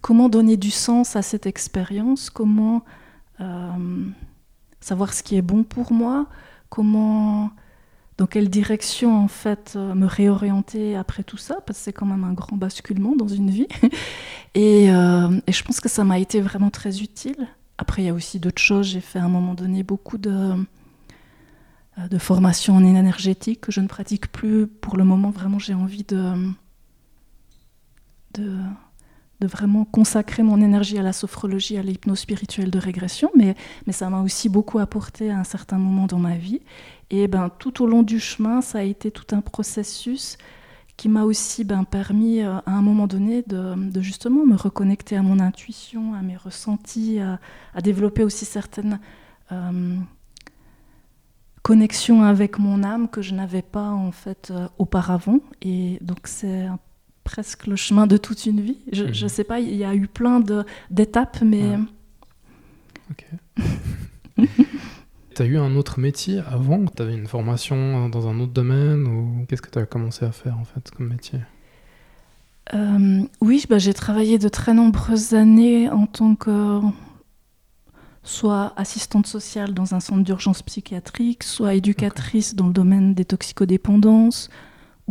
[0.00, 2.84] comment donner du sens à cette expérience, comment
[4.80, 6.28] savoir ce qui est bon pour moi,
[6.68, 7.50] comment
[8.22, 11.56] dans quelle direction en fait euh, me réorienter après tout ça?
[11.66, 13.66] Parce que c'est quand même un grand basculement dans une vie.
[14.54, 17.48] Euh, et, je pense que ça m'a été vraiment très utile.
[17.78, 18.86] Après il y a aussi d'autres choses.
[18.86, 20.30] J'ai fait à un moment donné beaucoup de
[21.98, 24.66] euh, de formation en énergétique que je ne pratique plus.
[24.66, 26.34] Pour le moment vraiment j'ai envie de
[28.34, 28.58] de
[29.42, 33.92] de vraiment consacrer mon énergie à la sophrologie, à l'hypnose spirituelle de régression, mais, mais
[33.92, 36.60] ça m'a aussi beaucoup apporté à un certain moment dans ma vie.
[37.10, 40.38] Et ben, tout au long du chemin, ça a été tout un processus
[40.96, 45.22] qui m'a aussi ben, permis euh, à un moment donné de, justement me reconnecter à
[45.22, 49.00] mon intuition, à mes ressentis, à, développer aussi certaines
[49.50, 49.96] euh,
[51.62, 55.40] connexions avec mon âme que je n'avais pas en fait euh, auparavant.
[55.62, 56.78] Et donc c'est un
[57.24, 58.78] presque le chemin de toute une vie.
[58.92, 59.28] Je ne mhm.
[59.28, 60.42] sais pas, il y a eu plein
[60.90, 61.62] d'étapes, mais...
[63.10, 63.26] Ok.
[65.34, 66.86] tu as eu un autre métier avant?
[66.86, 70.32] Tu avais une formation dans un autre domaine ou qu'est-ce que tu as commencé à
[70.32, 71.40] faire en fait comme métier?
[72.74, 76.80] Euh, Oui, bah, j'ai travaillé de très nombreuses années en tant que
[78.22, 84.48] soit assistante sociale dans un centre d'urgence psychiatrique, soit éducatrice dans le domaine des toxicodépendances,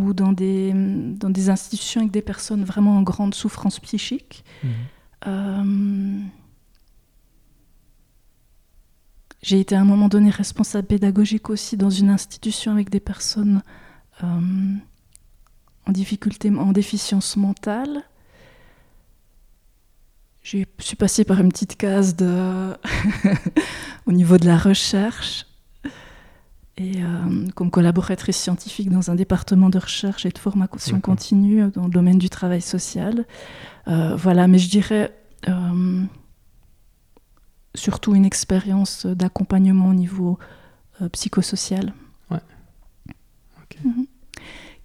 [0.01, 4.43] ou dans des, dans des institutions avec des personnes vraiment en grande souffrance psychique.
[4.63, 4.71] Mhm.
[5.27, 6.19] Euh,
[9.41, 13.61] j'ai été à un moment donné responsable pédagogique aussi dans une institution avec des personnes
[14.23, 14.75] euh,
[15.87, 18.03] en difficulté, en déficience mentale.
[20.43, 22.73] Je suis passée par une petite case de
[24.07, 25.45] au niveau de la recherche
[26.77, 31.85] et euh, comme collaboratrice scientifique dans un département de recherche et de formation continue dans
[31.85, 33.25] le domaine du travail social.
[33.87, 35.13] Euh, voilà, mais je dirais
[37.73, 40.37] surtout une expérience d'accompagnement au niveau
[41.11, 41.93] psychosocial.
[42.29, 42.41] Ouais.
[43.83, 44.05] Mhm.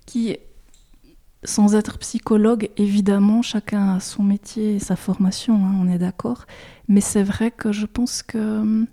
[0.07, 0.37] Qui
[1.47, 6.47] sans être psychologue, évidemment, chacun a son métier et sa formation, hein, on est d'accord.
[6.89, 8.87] Mais c'est vrai que je pense que,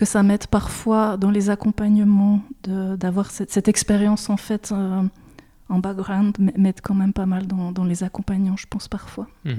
[0.00, 5.02] que ça m'aide parfois dans les accompagnements d'avoir cette, expérience en fait euh,
[5.68, 9.28] en background, m'aide quand même pas mal dans, les accompagnants, je pense parfois.
[9.44, 9.58] Mhm.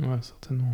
[0.00, 0.18] Ouais.
[0.20, 0.70] certainement.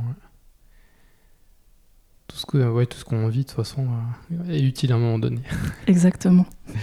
[2.26, 3.86] Tout ce que, ouais, tout ce qu'on vit de toute façon
[4.32, 5.42] euh, est utile à un moment donné.
[5.86, 6.46] Exactement.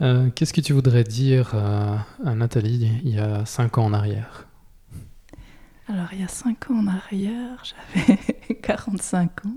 [0.00, 4.48] Euh, qu'est-ce que tu voudrais dire à, Nathalie il y a 5 ans en arrière?
[5.88, 8.18] Alors, il y a 5 ans en arrière, j'avais
[8.62, 9.54] 45 ans.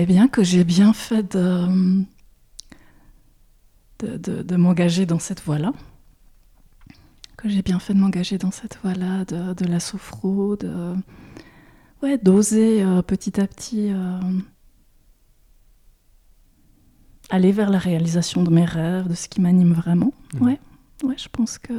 [0.00, 2.04] Eh bien, que j'ai bien fait de,
[4.00, 5.74] de m'engager dans cette voie-là
[7.40, 10.94] que j'ai bien fait de m'engager dans cette voie-là, de, la sophro, de
[12.02, 14.20] ouais, d'oser euh, petit à petit euh,
[17.30, 20.12] aller vers la réalisation de mes rêves, de ce qui m'anime vraiment.
[20.34, 20.44] Mmh.
[20.44, 20.60] Ouais,
[21.02, 21.72] ouais, je pense que.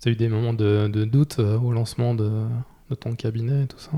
[0.00, 2.48] Tu as eu des moments de, doute euh, au lancement de,
[2.98, 3.92] ton cabinet et tout ça?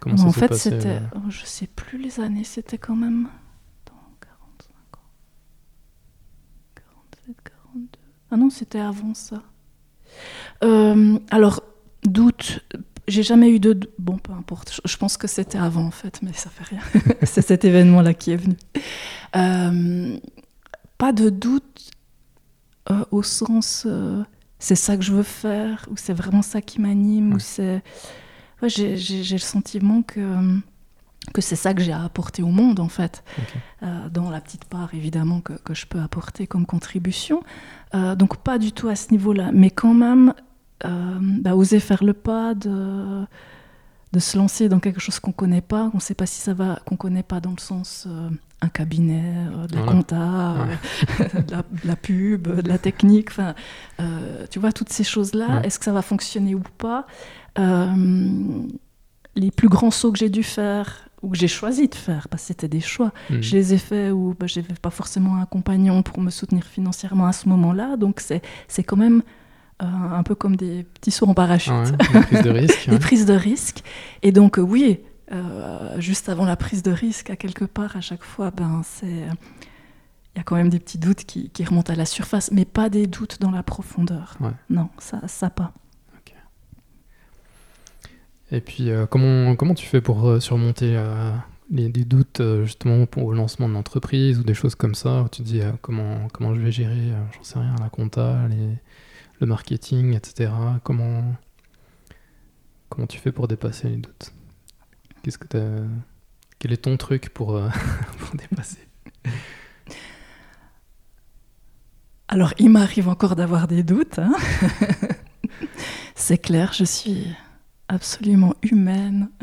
[0.00, 1.00] Comment ça En fait, c'était.
[1.14, 3.28] Oh, je sais plus les années, c'était quand même.
[8.30, 9.42] Ah non, c'était avant ça.
[10.62, 11.62] Euh, alors,
[12.04, 12.60] doute,
[13.06, 13.78] j'ai jamais eu de...
[13.98, 16.82] Bon, peu importe, je pense que c'était avant en fait, mais ça fait rien.
[17.22, 18.56] c'est cet événement-là qui est venu.
[19.34, 20.18] Euh,
[20.98, 21.90] pas de doute
[22.90, 23.86] euh, au sens
[24.58, 27.82] c'est ça que je veux faire, ou c'est vraiment ça qui m'anime, ou c'est...
[28.62, 30.60] Ouais, j'ai le sentiment que
[31.32, 33.22] que c'est ça que j'ai à apporter au monde en fait,
[33.82, 37.42] euh, dans la petite part évidemment que, que, je peux apporter comme contribution.
[37.94, 40.34] Euh, donc pas du tout à ce niveau-là, mais quand même
[40.84, 43.24] euh, bah, oser faire le pas de,
[44.12, 46.54] de se lancer dans quelque chose qu'on connaît pas, qu'on ne sait pas si ça
[46.54, 48.08] va, qu'on connaît pas dans le sens
[48.60, 50.66] un cabinet, de la compta,
[51.18, 53.54] de, la, pub, de la technique, enfin,
[54.50, 55.62] tu vois toutes ces choses-là.
[55.64, 57.06] Est-ce que ça va fonctionner ou pas
[59.38, 62.42] les plus grands sauts que j'ai dû faire ou que j'ai choisi de faire, parce
[62.42, 63.12] que c'était des choix.
[63.30, 63.40] Hmm.
[63.40, 66.64] Je les ai faits où bah, je n'avais pas forcément un compagnon pour me soutenir
[66.64, 67.96] financièrement à ce moment-là.
[67.96, 69.22] Donc c'est quand même
[69.82, 71.72] euh, un peu comme des petits sauts en parachute.
[72.12, 72.88] des prises de risque.
[72.90, 73.82] des prises de risque.
[74.22, 75.00] Et donc euh, oui,
[75.32, 79.26] euh, juste avant la prise de risque, à quelque part, à chaque fois, ben, c'est...
[80.34, 82.64] Il y a quand même des petits doutes qui, qui, remontent à la surface, mais
[82.64, 84.36] pas des doutes dans la profondeur.
[84.70, 85.72] Non, ça, ça pas.
[88.50, 90.96] Et puis, euh, comment, comment tu fais pour euh, surmonter
[91.70, 95.42] les, doutes justement pour, au lancement de l'entreprise ou des choses comme ça où tu
[95.42, 98.38] te dis comment, comment je vais gérer, j'en sais rien, la compta,
[99.40, 100.50] le marketing, etc.
[100.84, 101.34] Comment,
[102.88, 104.32] comment tu fais pour dépasser les doutes?
[106.58, 107.48] Quel est ton truc pour,
[108.18, 108.88] pour dépasser?
[112.28, 114.18] Alors, il m'arrive encore d'avoir des doutes.
[114.18, 114.34] Hein.
[116.14, 117.26] C'est clair, je suis
[117.88, 119.30] absolument humaine.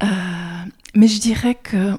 [0.00, 0.64] Euh,
[0.94, 1.98] mais je dirais que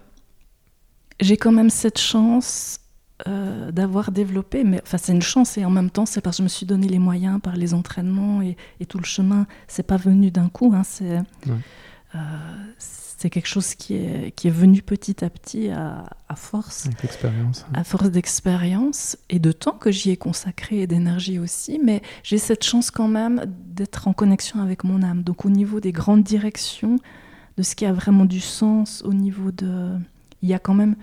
[1.20, 2.79] j'ai quand même cette chance
[3.28, 6.42] euh, d'avoir développé, mais enfin c'est une chance et en même temps c'est parce que
[6.42, 8.56] je me suis donné les moyens par les entraînements et,
[8.88, 9.46] tout le chemin.
[9.68, 11.20] C'est pas venu d'un coup, hein, c'est
[12.16, 12.20] euh,
[13.20, 16.06] c'est quelque chose qui est, qui est venu petit à petit à,
[16.36, 16.86] force.
[17.74, 21.82] À force d'expérience et de temps que j'y ai consacré et d'énergie aussi.
[21.84, 25.24] Mais j'ai cette chance quand même d'être en connexion avec mon âme.
[25.24, 26.96] Donc au niveau des grandes directions,
[27.58, 29.98] de ce qui a vraiment du sens, au niveau de...
[30.42, 30.96] Il y a quand même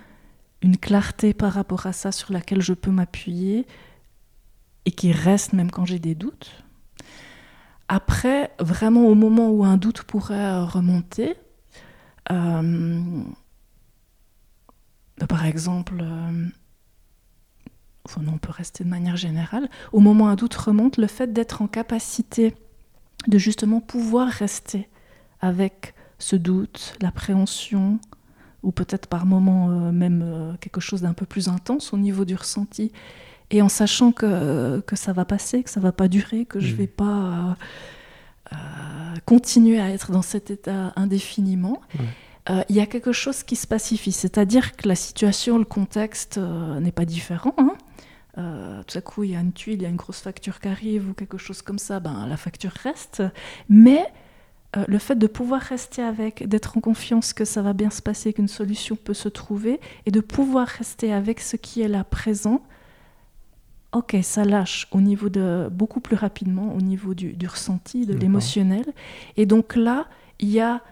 [0.62, 3.66] une clarté par rapport à ça sur laquelle je peux m'appuyer
[4.84, 6.64] et qui reste même quand j'ai des doutes.
[7.88, 11.36] Après, vraiment au moment où un doute pourrait remonter,
[12.32, 13.22] euh,
[15.18, 16.48] bah, par exemple, euh,
[18.16, 21.62] on peut rester de manière générale, au moment où un doute remonte, le fait d'être
[21.62, 22.54] en capacité
[23.28, 24.88] de justement pouvoir rester
[25.40, 27.98] avec ce doute, l'appréhension,
[28.62, 32.24] ou peut-être par moments euh, même euh, quelque chose d'un peu plus intense au niveau
[32.24, 32.92] du ressenti,
[33.50, 36.72] et en sachant que, que ça va passer, que ça va pas durer, que je
[36.72, 36.76] Mhm.
[36.78, 37.56] vais pas
[38.52, 38.56] euh,
[39.24, 41.80] continuer à être dans cet état indéfiniment,
[42.50, 44.12] euh, il y a quelque chose qui se pacifie.
[44.12, 47.54] C'est-à-dire que la situation, le contexte euh, n'est pas différent.
[47.58, 47.72] hein.
[48.38, 50.60] Euh, tout à coup, il y a une tuile, il y a une grosse facture
[50.60, 53.22] qui arrive ou quelque chose comme ça, ben, la facture reste.
[53.68, 54.04] Mais
[54.76, 58.02] euh, le fait de pouvoir rester avec, d'être en confiance que ça va bien se
[58.02, 62.04] passer, qu'une solution peut se trouver, et de pouvoir rester avec ce qui est là
[62.04, 62.62] présent,
[63.92, 68.12] ok, ça lâche au niveau de beaucoup plus rapidement, au niveau du, du ressenti, de
[68.14, 68.84] l'émotionnel.
[69.36, 70.06] Et donc là,
[70.38, 70.82] il y a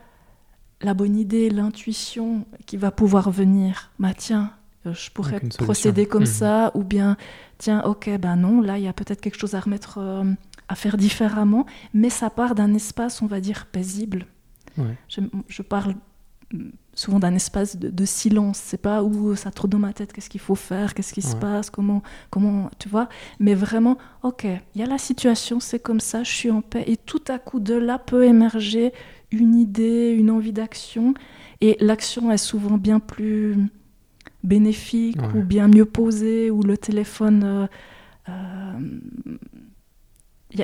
[0.80, 3.90] la bonne idée, l'intuition qui va pouvoir venir.
[3.98, 4.52] Bah tiens,
[4.86, 6.26] euh, je pourrais procéder comme Mhm.
[6.26, 7.16] ça, ou bien
[7.58, 10.24] tiens, ok, ben non, là il y a peut-être quelque chose à remettre, euh,
[10.68, 14.26] à faire différemment, mais ça part d'un espace, on va dire, paisible.
[14.78, 14.96] Ouais.
[15.08, 15.94] Je, je parle
[16.52, 20.12] mm, souvent d'un espace de, de silence, c'est pas où ça trop dans ma tête,
[20.12, 23.08] qu'est-ce qu'il faut faire, qu'est-ce qui se passe, comment, comment, tu vois,
[23.40, 26.84] mais vraiment, ok, il y a la situation, c'est comme ça, je suis en paix,
[26.86, 28.92] et tout à coup de là peut émerger
[29.32, 31.14] une idée, une envie d'action,
[31.60, 33.56] et l'action est souvent bien plus
[34.44, 35.40] bénéfique Ouais.
[35.40, 37.66] ou bien mieux posée, ou le téléphone, euh,
[38.28, 38.78] euh,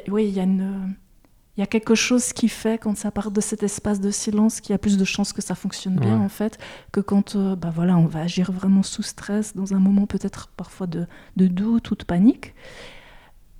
[0.08, 0.94] oui, il y a une
[1.56, 4.60] il y a quelque chose qui fait, quand ça part de cet espace de silence,
[4.60, 6.24] qu'il y a plus de chances que ça fonctionne bien, Ouais.
[6.24, 6.58] en fait,
[6.90, 10.48] que quand euh, bah voilà, on va agir vraiment sous stress, dans un moment peut-être
[10.56, 12.54] parfois de, de doute ou de panique.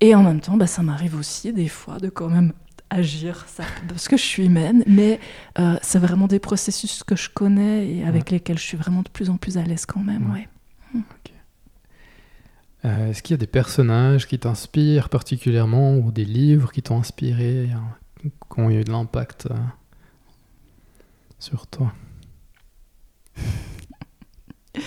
[0.01, 2.53] Et en même temps, bah, ça m'arrive aussi des fois de quand même
[2.89, 5.21] agir, ça, parce que je suis humaine, mais
[5.59, 9.11] euh, c'est vraiment des processus que je connais et avec lesquels je suis vraiment de
[9.11, 10.31] plus en plus à l'aise quand même.
[10.33, 10.49] Ouais.
[12.85, 16.99] Euh, Est-ce qu'il y a des personnages qui t'inspirent particulièrement ou des livres qui t'ont
[16.99, 19.55] inspiré, euh, qui ont eu de l'impact euh,
[21.39, 21.93] sur toi?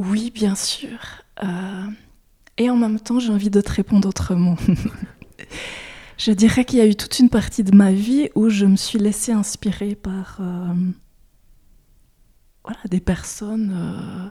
[0.00, 0.96] Oui, bien sûr.
[1.42, 1.86] Euh,
[2.56, 4.54] et en même temps, j'ai envie de te répondre autrement.
[6.18, 8.76] je dirais qu'il y a eu toute une partie de ma vie où je me
[8.76, 10.40] suis laissée inspirer par
[12.62, 14.30] voilà, des personnes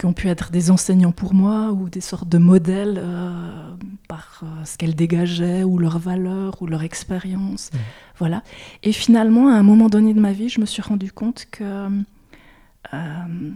[0.00, 3.74] qui ont pu être des enseignants pour moi ou des sortes de modèles euh,
[4.08, 7.70] par euh, ce qu'elles dégageaient ou leurs valeurs ou leur expérience.
[7.74, 7.80] Mhm.
[8.16, 8.42] Voilà.
[8.82, 11.86] Et finalement, à un moment donné de ma vie, je me suis rendu compte que
[12.94, 13.50] euh,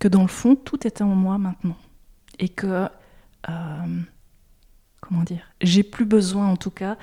[0.00, 1.76] que dans le fond, tout était en moi maintenant.
[2.40, 2.88] Et que,
[5.00, 6.96] comment dire, j'ai plus besoin en tout cas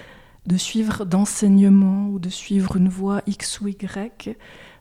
[0.46, 4.36] de suivre d'enseignement ou de suivre une voie X ou Y.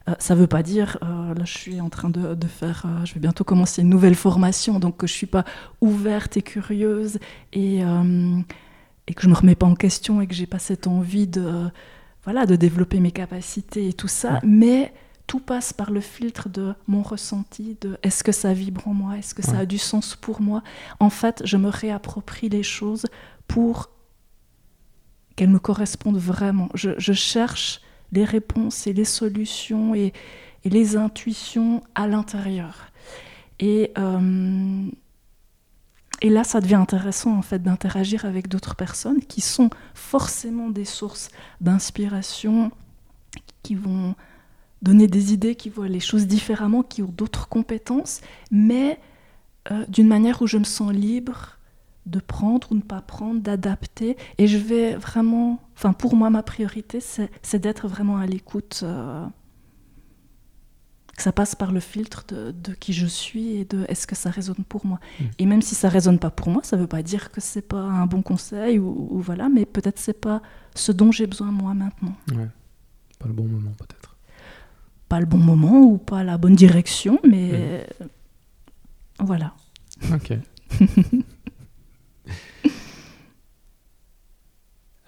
[0.09, 2.83] Euh, ça ne veut pas dire, euh, là je suis en train de, de faire,
[2.85, 5.43] euh, je vais bientôt commencer une nouvelle formation, donc que je ne suis pas
[5.81, 7.19] ouverte et curieuse
[7.51, 7.79] et,
[9.07, 11.27] et que je ne me remets pas en question et que j'ai pas cette envie
[11.27, 11.69] de,
[12.23, 14.39] voilà, de développer mes capacités et tout ça, Ouais.
[14.43, 14.93] mais
[15.27, 19.17] tout passe par le filtre de mon ressenti, de est-ce que ça vibre en moi,
[19.17, 20.63] est-ce que ça a du sens pour moi.
[21.01, 23.05] En fait, je me réapproprie les choses
[23.49, 23.89] pour
[25.35, 26.69] qu'elles me correspondent vraiment.
[26.75, 27.81] Je, je cherche
[28.11, 30.13] les réponses et les solutions et,
[30.65, 32.91] les intuitions à l'intérieur.
[33.59, 34.89] Et, euh,
[36.21, 40.83] et là, ça devient intéressant en fait d'interagir avec d'autres personnes qui sont forcément des
[40.83, 41.29] sources
[41.61, 42.71] d'inspiration,
[43.63, 44.15] qui vont
[44.81, 48.19] donner des idées, qui voient les choses différemment, qui ont d'autres compétences,
[48.51, 48.99] mais
[49.71, 51.56] euh, d'une manière où je me sens libre
[52.07, 54.17] de prendre ou ne pas prendre, d'adapter.
[54.37, 58.81] Et je vais vraiment, enfin pour moi, ma priorité, c'est d'être vraiment à l'écoute.
[58.83, 59.25] euh,
[61.17, 64.15] que ça passe par le filtre de, de qui je suis et de est-ce que
[64.15, 64.99] ça résonne pour moi.
[65.19, 65.23] Mm.
[65.39, 67.81] Et même si ça résonne pas pour moi, ça veut pas dire que c'est pas
[67.81, 70.43] un bon conseil ou, ou voilà, mais peut-être c'est pas
[70.75, 72.13] ce dont j'ai besoin moi maintenant.
[72.31, 72.47] Ouais.
[73.17, 74.15] Pas le bon moment peut-être.
[75.09, 77.87] Pas le bon moment ou pas la bonne direction, mais
[79.19, 79.53] voilà.
[80.13, 80.33] Ok.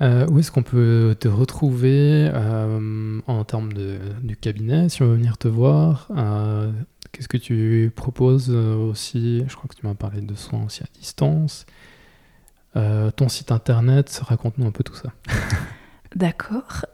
[0.01, 5.07] Euh, où est-ce qu'on peut te retrouver euh, en termes de, du cabinet, si on
[5.07, 6.71] veut venir te voir Euh,
[7.11, 9.43] Qu'est-ce que tu proposes aussi?
[9.47, 11.65] Je crois que tu m'as parlé de soins aussi à distance.
[12.75, 15.11] Ton site internet, raconte-nous un peu tout ça.
[16.15, 16.85] D'accord.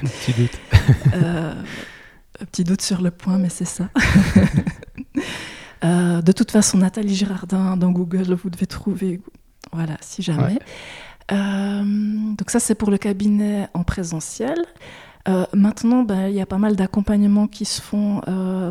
[0.00, 0.50] Petit doute.
[1.14, 1.54] Euh,
[2.40, 3.88] un petit doute sur le point, mais c'est ça.
[5.82, 9.20] Euh, de toute façon, Nathalie Girardin dans Google, vous devez trouver
[9.70, 10.58] voilà, si jamais.
[11.28, 14.56] donc ça, c'est pour le cabinet en présentiel.
[15.52, 18.22] maintenant, ben, il y a pas mal d'accompagnements qui se font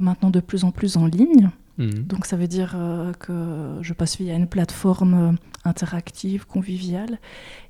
[0.02, 1.52] maintenant de plus en plus en ligne.
[1.78, 2.04] Mhm.
[2.04, 5.32] Donc ça veut dire euh, que je passe via une plateforme euh,
[5.66, 7.20] interactive, conviviale,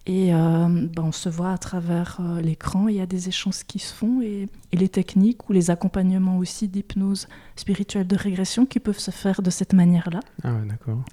[0.05, 3.79] et euh, ben, on se voit à travers l'écran, il y a des échanges qui
[3.79, 8.99] se font, et, les techniques ou les accompagnements aussi d'hypnose spirituelle de régression qui peuvent
[8.99, 10.19] se faire de cette manière-là.
[10.43, 11.03] Ah ouais, d'accord.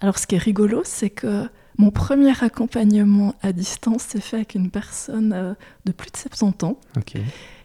[0.00, 4.54] Alors ce qui est rigolo, c'est que mon premier accompagnement à distance s'est fait avec
[4.54, 5.54] une personne
[5.84, 6.78] de plus de 70 ans.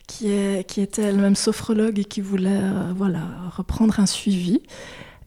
[0.10, 3.22] Qui, est, qui était elle-même sophrologue et qui voulait euh, voilà,
[3.56, 4.62] reprendre un suivi.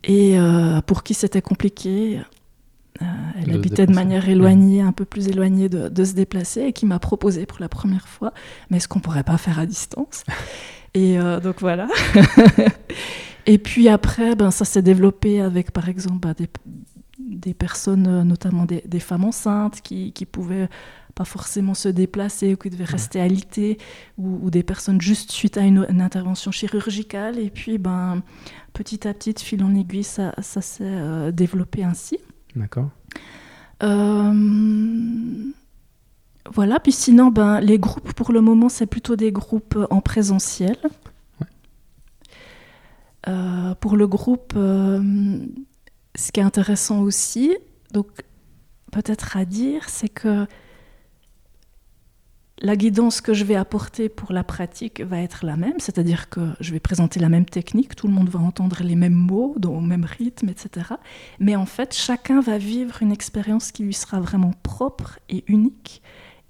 [0.03, 2.21] Et euh, pour qui c'était compliqué,
[3.01, 3.05] euh,
[3.41, 6.85] elle habitait de manière éloignée, un peu plus éloignée de, de se déplacer, et qui
[6.85, 8.35] m'a proposé pour la première fois,
[8.69, 10.25] mais est-ce qu'on pourrait pas faire à distance
[10.95, 11.89] Et donc voilà.
[13.47, 16.51] et puis après, ben, ça s'est développé avec par exemple ben, des,
[17.19, 20.69] des, personnes, notamment des, des femmes enceintes, qui, qui pouvaient
[21.15, 23.79] pas forcément se déplacer ou qui devaient rester alités,
[24.19, 27.39] ou, des personnes juste suite à une, intervention chirurgicale.
[27.39, 28.23] Et puis, ben,
[28.73, 32.19] petit à petit, fil en aiguille, ça, ça s'est euh, développé ainsi.
[32.57, 32.91] D'accord.
[33.83, 34.33] Euh,
[36.53, 40.77] voilà, puis sinon, ben, les groupes, pour le moment, c'est plutôt des groupes en présentiel.
[43.29, 47.57] Euh, pour le groupe, ce qui est intéressant aussi,
[47.93, 48.09] donc
[48.91, 50.47] peut-être à dire, c'est que
[52.63, 56.41] la guidance que je vais apporter pour la pratique va être la même, c'est-à-dire que
[56.61, 59.81] je vais présenter la même technique, tout le monde va entendre les mêmes mots, au
[59.81, 60.87] même rythme, etc.
[61.41, 66.03] Mais en fait, chacun va vivre une expérience qui lui sera vraiment propre et unique.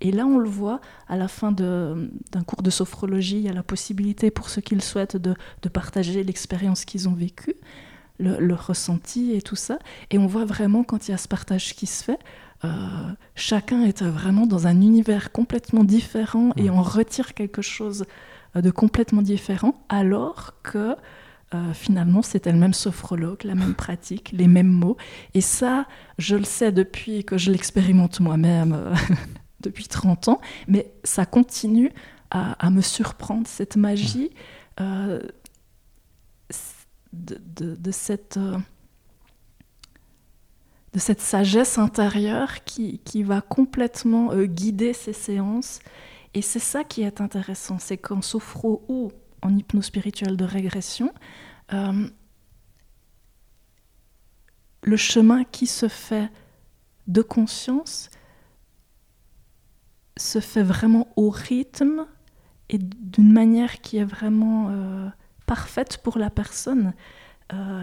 [0.02, 3.54] Et là, on le voit, à la fin d'un cours de sophrologie, il y a
[3.54, 5.34] la possibilité pour ceux qui le souhaitent de,
[5.70, 7.54] partager l'expérience qu'ils ont vécue,
[8.18, 9.78] le ressenti et tout ça.
[10.10, 12.18] Et on voit vraiment quand il y a ce partage qui se fait,
[12.64, 12.68] euh,
[13.34, 18.04] chacun est vraiment dans un univers complètement différent et on retire quelque chose
[18.56, 20.94] euh, de complètement différent, alors que
[21.54, 24.96] euh, finalement c'était le même sophrologue, la même pratique, les mêmes mots.
[25.34, 25.86] Et ça,
[26.18, 28.94] je le sais depuis que je l'expérimente moi-même
[29.60, 31.90] depuis 30 ans, mais ça continue
[32.30, 34.30] à, me surprendre, cette magie
[34.78, 35.20] de,
[37.90, 38.38] cette
[40.92, 45.80] de cette sagesse intérieure qui, va complètement euh, guider ces séances.
[46.34, 49.10] Et c'est ça qui est intéressant, c'est qu'en sophro ou
[49.42, 51.12] en hypnose spirituelle de régression,
[51.72, 52.08] euh,
[54.82, 56.30] le chemin qui se fait
[57.06, 58.10] de conscience
[60.16, 62.06] se fait vraiment au rythme
[62.68, 65.08] et d'une manière qui est vraiment euh,
[65.46, 66.94] parfaite pour la personne.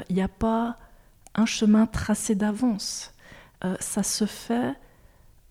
[0.09, 0.79] Il n'y a pas
[1.35, 3.13] un chemin tracé d'avance.
[3.63, 4.73] Euh, ça se fait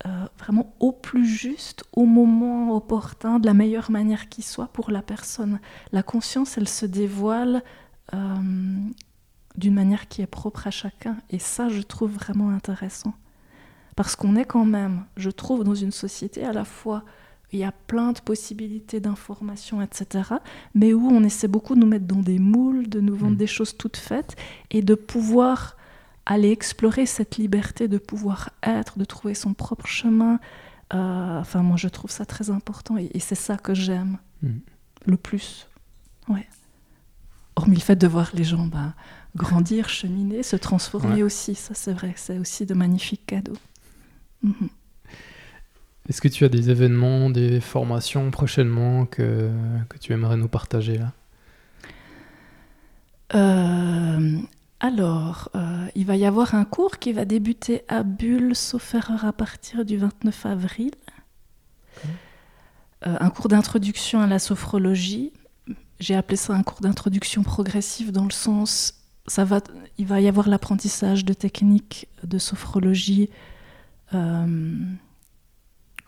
[0.05, 4.91] euh, vraiment au plus juste, au moment opportun, de la meilleure manière qui soit pour
[4.91, 5.59] la personne.
[5.91, 7.63] La conscience, elle se dévoile
[8.13, 8.35] euh,
[9.55, 11.17] d'une manière qui est propre à chacun.
[11.29, 13.13] Et ça, je trouve vraiment intéressant.
[13.95, 17.03] Parce qu'on est quand même, je trouve, dans une société à la fois
[17.51, 20.35] il y a plein de possibilités d'information, etc.
[20.75, 23.37] Mais où on essaie beaucoup de nous mettre dans des moules, de nous vendre mm.
[23.37, 24.35] des choses toutes faites
[24.69, 25.75] et de pouvoir
[26.25, 30.39] aller explorer cette liberté de pouvoir être, de trouver son propre chemin.
[30.93, 34.57] Euh, enfin, moi, je trouve ça très important et, c'est ça que j'aime mm.
[35.05, 35.67] le plus.
[36.27, 36.47] Ouais.
[37.55, 38.93] Hormis le fait de voir les gens bah,
[39.35, 43.57] grandir, cheminer, se transformer aussi, ça c'est vrai, c'est aussi de magnifiques cadeaux.
[44.43, 44.69] Mhm.
[46.09, 49.51] Est-ce que tu as des événements, des formations prochainement que,
[49.89, 51.13] que tu aimerais nous partager là?
[53.35, 54.39] Euh,
[54.79, 59.23] alors, euh, il va y avoir un cours qui va débuter à Bulle, sauf erreur,
[59.23, 60.91] à partir du 29 avril.
[63.05, 65.31] Euh, un cours d'introduction à la sophrologie.
[65.99, 68.95] J'ai appelé ça un cours d'introduction progressive dans le sens,
[69.27, 69.61] ça va,
[69.99, 73.29] il va y avoir l'apprentissage de techniques de sophrologie,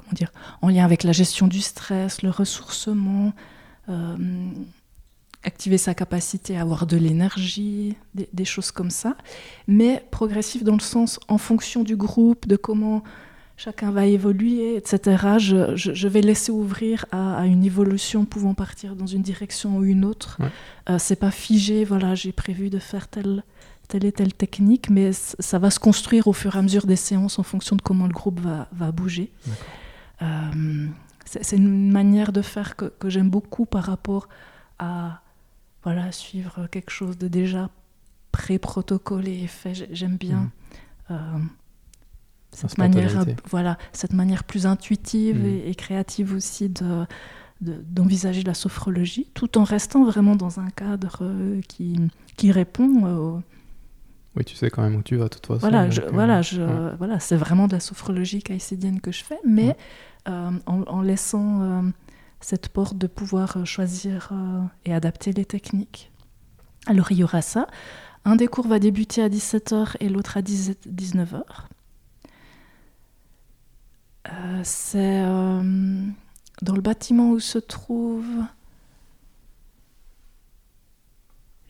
[0.02, 0.32] comment dire,
[0.62, 3.34] en lien avec la gestion du stress, le ressourcement
[5.44, 9.16] activer sa capacité à avoir de l'énergie, des, choses comme ça,
[9.68, 13.04] mais progressif dans le sens en fonction du groupe, de comment
[13.58, 15.38] chacun va évoluer, etc.
[15.38, 20.38] Je, vais laisser ouvrir à, une évolution pouvant partir dans une direction ou une autre.
[20.90, 23.44] Euh, c'est pas figé, voilà, j'ai prévu de faire telle,
[23.88, 26.96] telle et telle technique, mais ça va se construire au fur et à mesure des
[26.96, 29.32] séances en fonction de comment le groupe va, va bouger.
[30.22, 30.88] Euh,
[31.26, 34.28] c'est une manière de faire que, que j'aime beaucoup par rapport
[34.80, 35.22] à
[35.84, 37.70] voilà, suivre quelque chose de déjà
[38.32, 39.88] pré-protocolé et fait.
[39.92, 40.52] J'aime bien
[41.10, 41.12] mm.
[41.12, 41.38] euh,
[42.52, 45.68] cette manière, voilà, cette manière plus intuitive mm.
[45.68, 47.06] et, créative aussi de,
[47.62, 51.98] d'envisager la sophrologie, tout en restant vraiment dans un cadre euh, qui,
[52.36, 53.42] qui répond.
[54.36, 55.60] Oui, tu sais quand même où tu vas, de toute façon.
[55.60, 56.62] Voilà, voilà, je,
[56.98, 59.76] voilà c'est vraiment de la sophrologie caïcédienne que je fais, mais
[60.26, 61.84] en, en, laissant
[62.40, 64.32] cette porte de pouvoir choisir
[64.86, 66.12] et adapter les techniques.
[66.88, 67.68] Alors il y aura ça.
[68.26, 71.42] Un des cours va débuter à 17h et l'autre à 19h.
[74.28, 76.06] Euh, c'est euh,
[76.62, 78.44] dans le bâtiment où se trouvent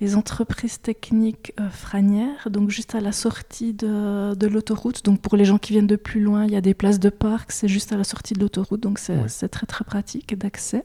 [0.01, 5.05] les entreprises techniques euh, Franières, donc juste à la sortie de, l'autoroute.
[5.05, 7.09] Donc pour les gens qui viennent de plus loin, il y a des places de
[7.09, 10.83] parc, c'est juste à la sortie de l'autoroute, donc c'est très très pratique d'accès.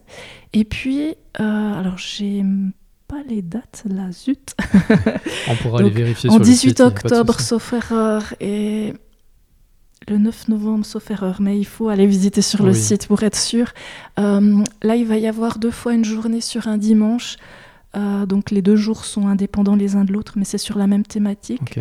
[0.53, 2.45] Et puis, alors j'ai
[3.07, 4.55] pas les dates, la zut.
[5.49, 8.93] On pourra les vérifier en sur 18 octobre, sauf erreur, et
[10.07, 13.37] le 9 novembre, sauf erreur, mais il faut aller visiter sur le site pour être
[13.37, 13.71] sûr.
[14.19, 17.37] Euh, là, il va y avoir deux fois une journée sur un dimanche.
[17.97, 20.87] Euh, donc les deux jours sont indépendants les uns de l'autre, mais c'est sur la
[20.87, 21.79] même thématique.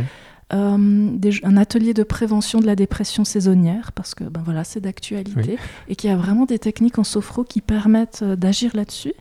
[0.52, 5.58] Euh, un atelier de prévention de la dépression saisonnière, parce que ben voilà, c'est d'actualité,
[5.88, 9.14] et qu'il y a vraiment des techniques en sophro qui permettent euh, d'agir là-dessus.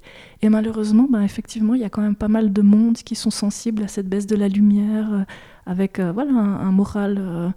[0.43, 3.31] Et malheureusement, ben effectivement, il y a quand même pas mal de monde qui sont
[3.31, 5.23] sensibles à cette baisse de la lumière, euh,
[5.65, 7.51] avec voilà, un, moral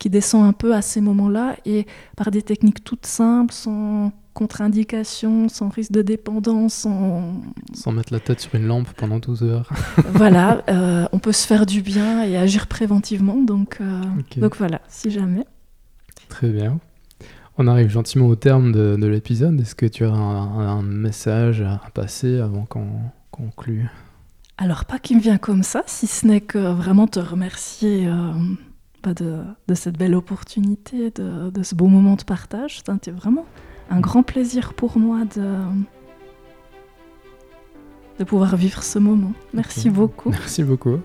[0.00, 1.86] qui descend un peu à ces moments-là, et
[2.16, 6.74] par des techniques toutes simples, sans contre-indication, sans risque de dépendance.
[6.74, 7.40] Sans...
[7.74, 9.70] sans mettre la tête sur une lampe pendant 12 heures.
[10.12, 13.36] voilà, euh, on peut se faire du bien et agir préventivement.
[13.36, 14.02] Donc, euh,
[14.36, 15.44] donc voilà, si jamais.
[16.28, 16.80] Très bien.
[17.58, 19.60] On arrive gentiment au terme de, l'épisode.
[19.60, 22.88] Est-ce que tu as un, message à passer avant qu'on
[23.30, 23.88] conclue?
[24.56, 28.32] Alors, pas qui me vient comme ça, si ce n'est que vraiment te remercier euh,
[29.02, 32.80] bah, de, de, cette belle opportunité, de, de ce beau moment de partage.
[32.86, 33.44] C'était vraiment
[33.92, 35.54] un grand plaisir pour moi de,
[38.18, 39.32] de pouvoir vivre ce moment.
[39.52, 40.30] Merci beaucoup.
[40.30, 40.98] Merci beaucoup.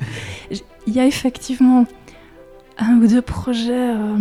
[0.50, 1.86] Il y a effectivement
[2.76, 4.18] un ou deux projets euh,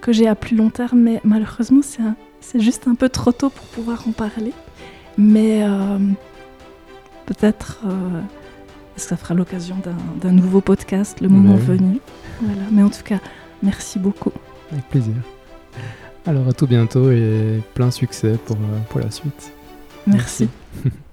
[0.00, 1.80] que j'ai à plus long terme, mais malheureusement,
[2.40, 4.52] c'est juste un peu trop tôt pour pouvoir en parler.
[5.16, 5.98] Mais euh,
[7.26, 8.20] peut-être euh,
[8.96, 9.76] que ça fera l'occasion
[10.20, 12.00] d'un nouveau podcast le moment venu.
[12.40, 12.62] Voilà.
[12.72, 13.18] Mais en tout cas,
[13.62, 14.32] merci beaucoup.
[14.72, 15.14] Avec plaisir.
[16.28, 19.50] Alors à tout bientôt et plein succès pour, euh, pour la suite.
[20.06, 20.50] Merci.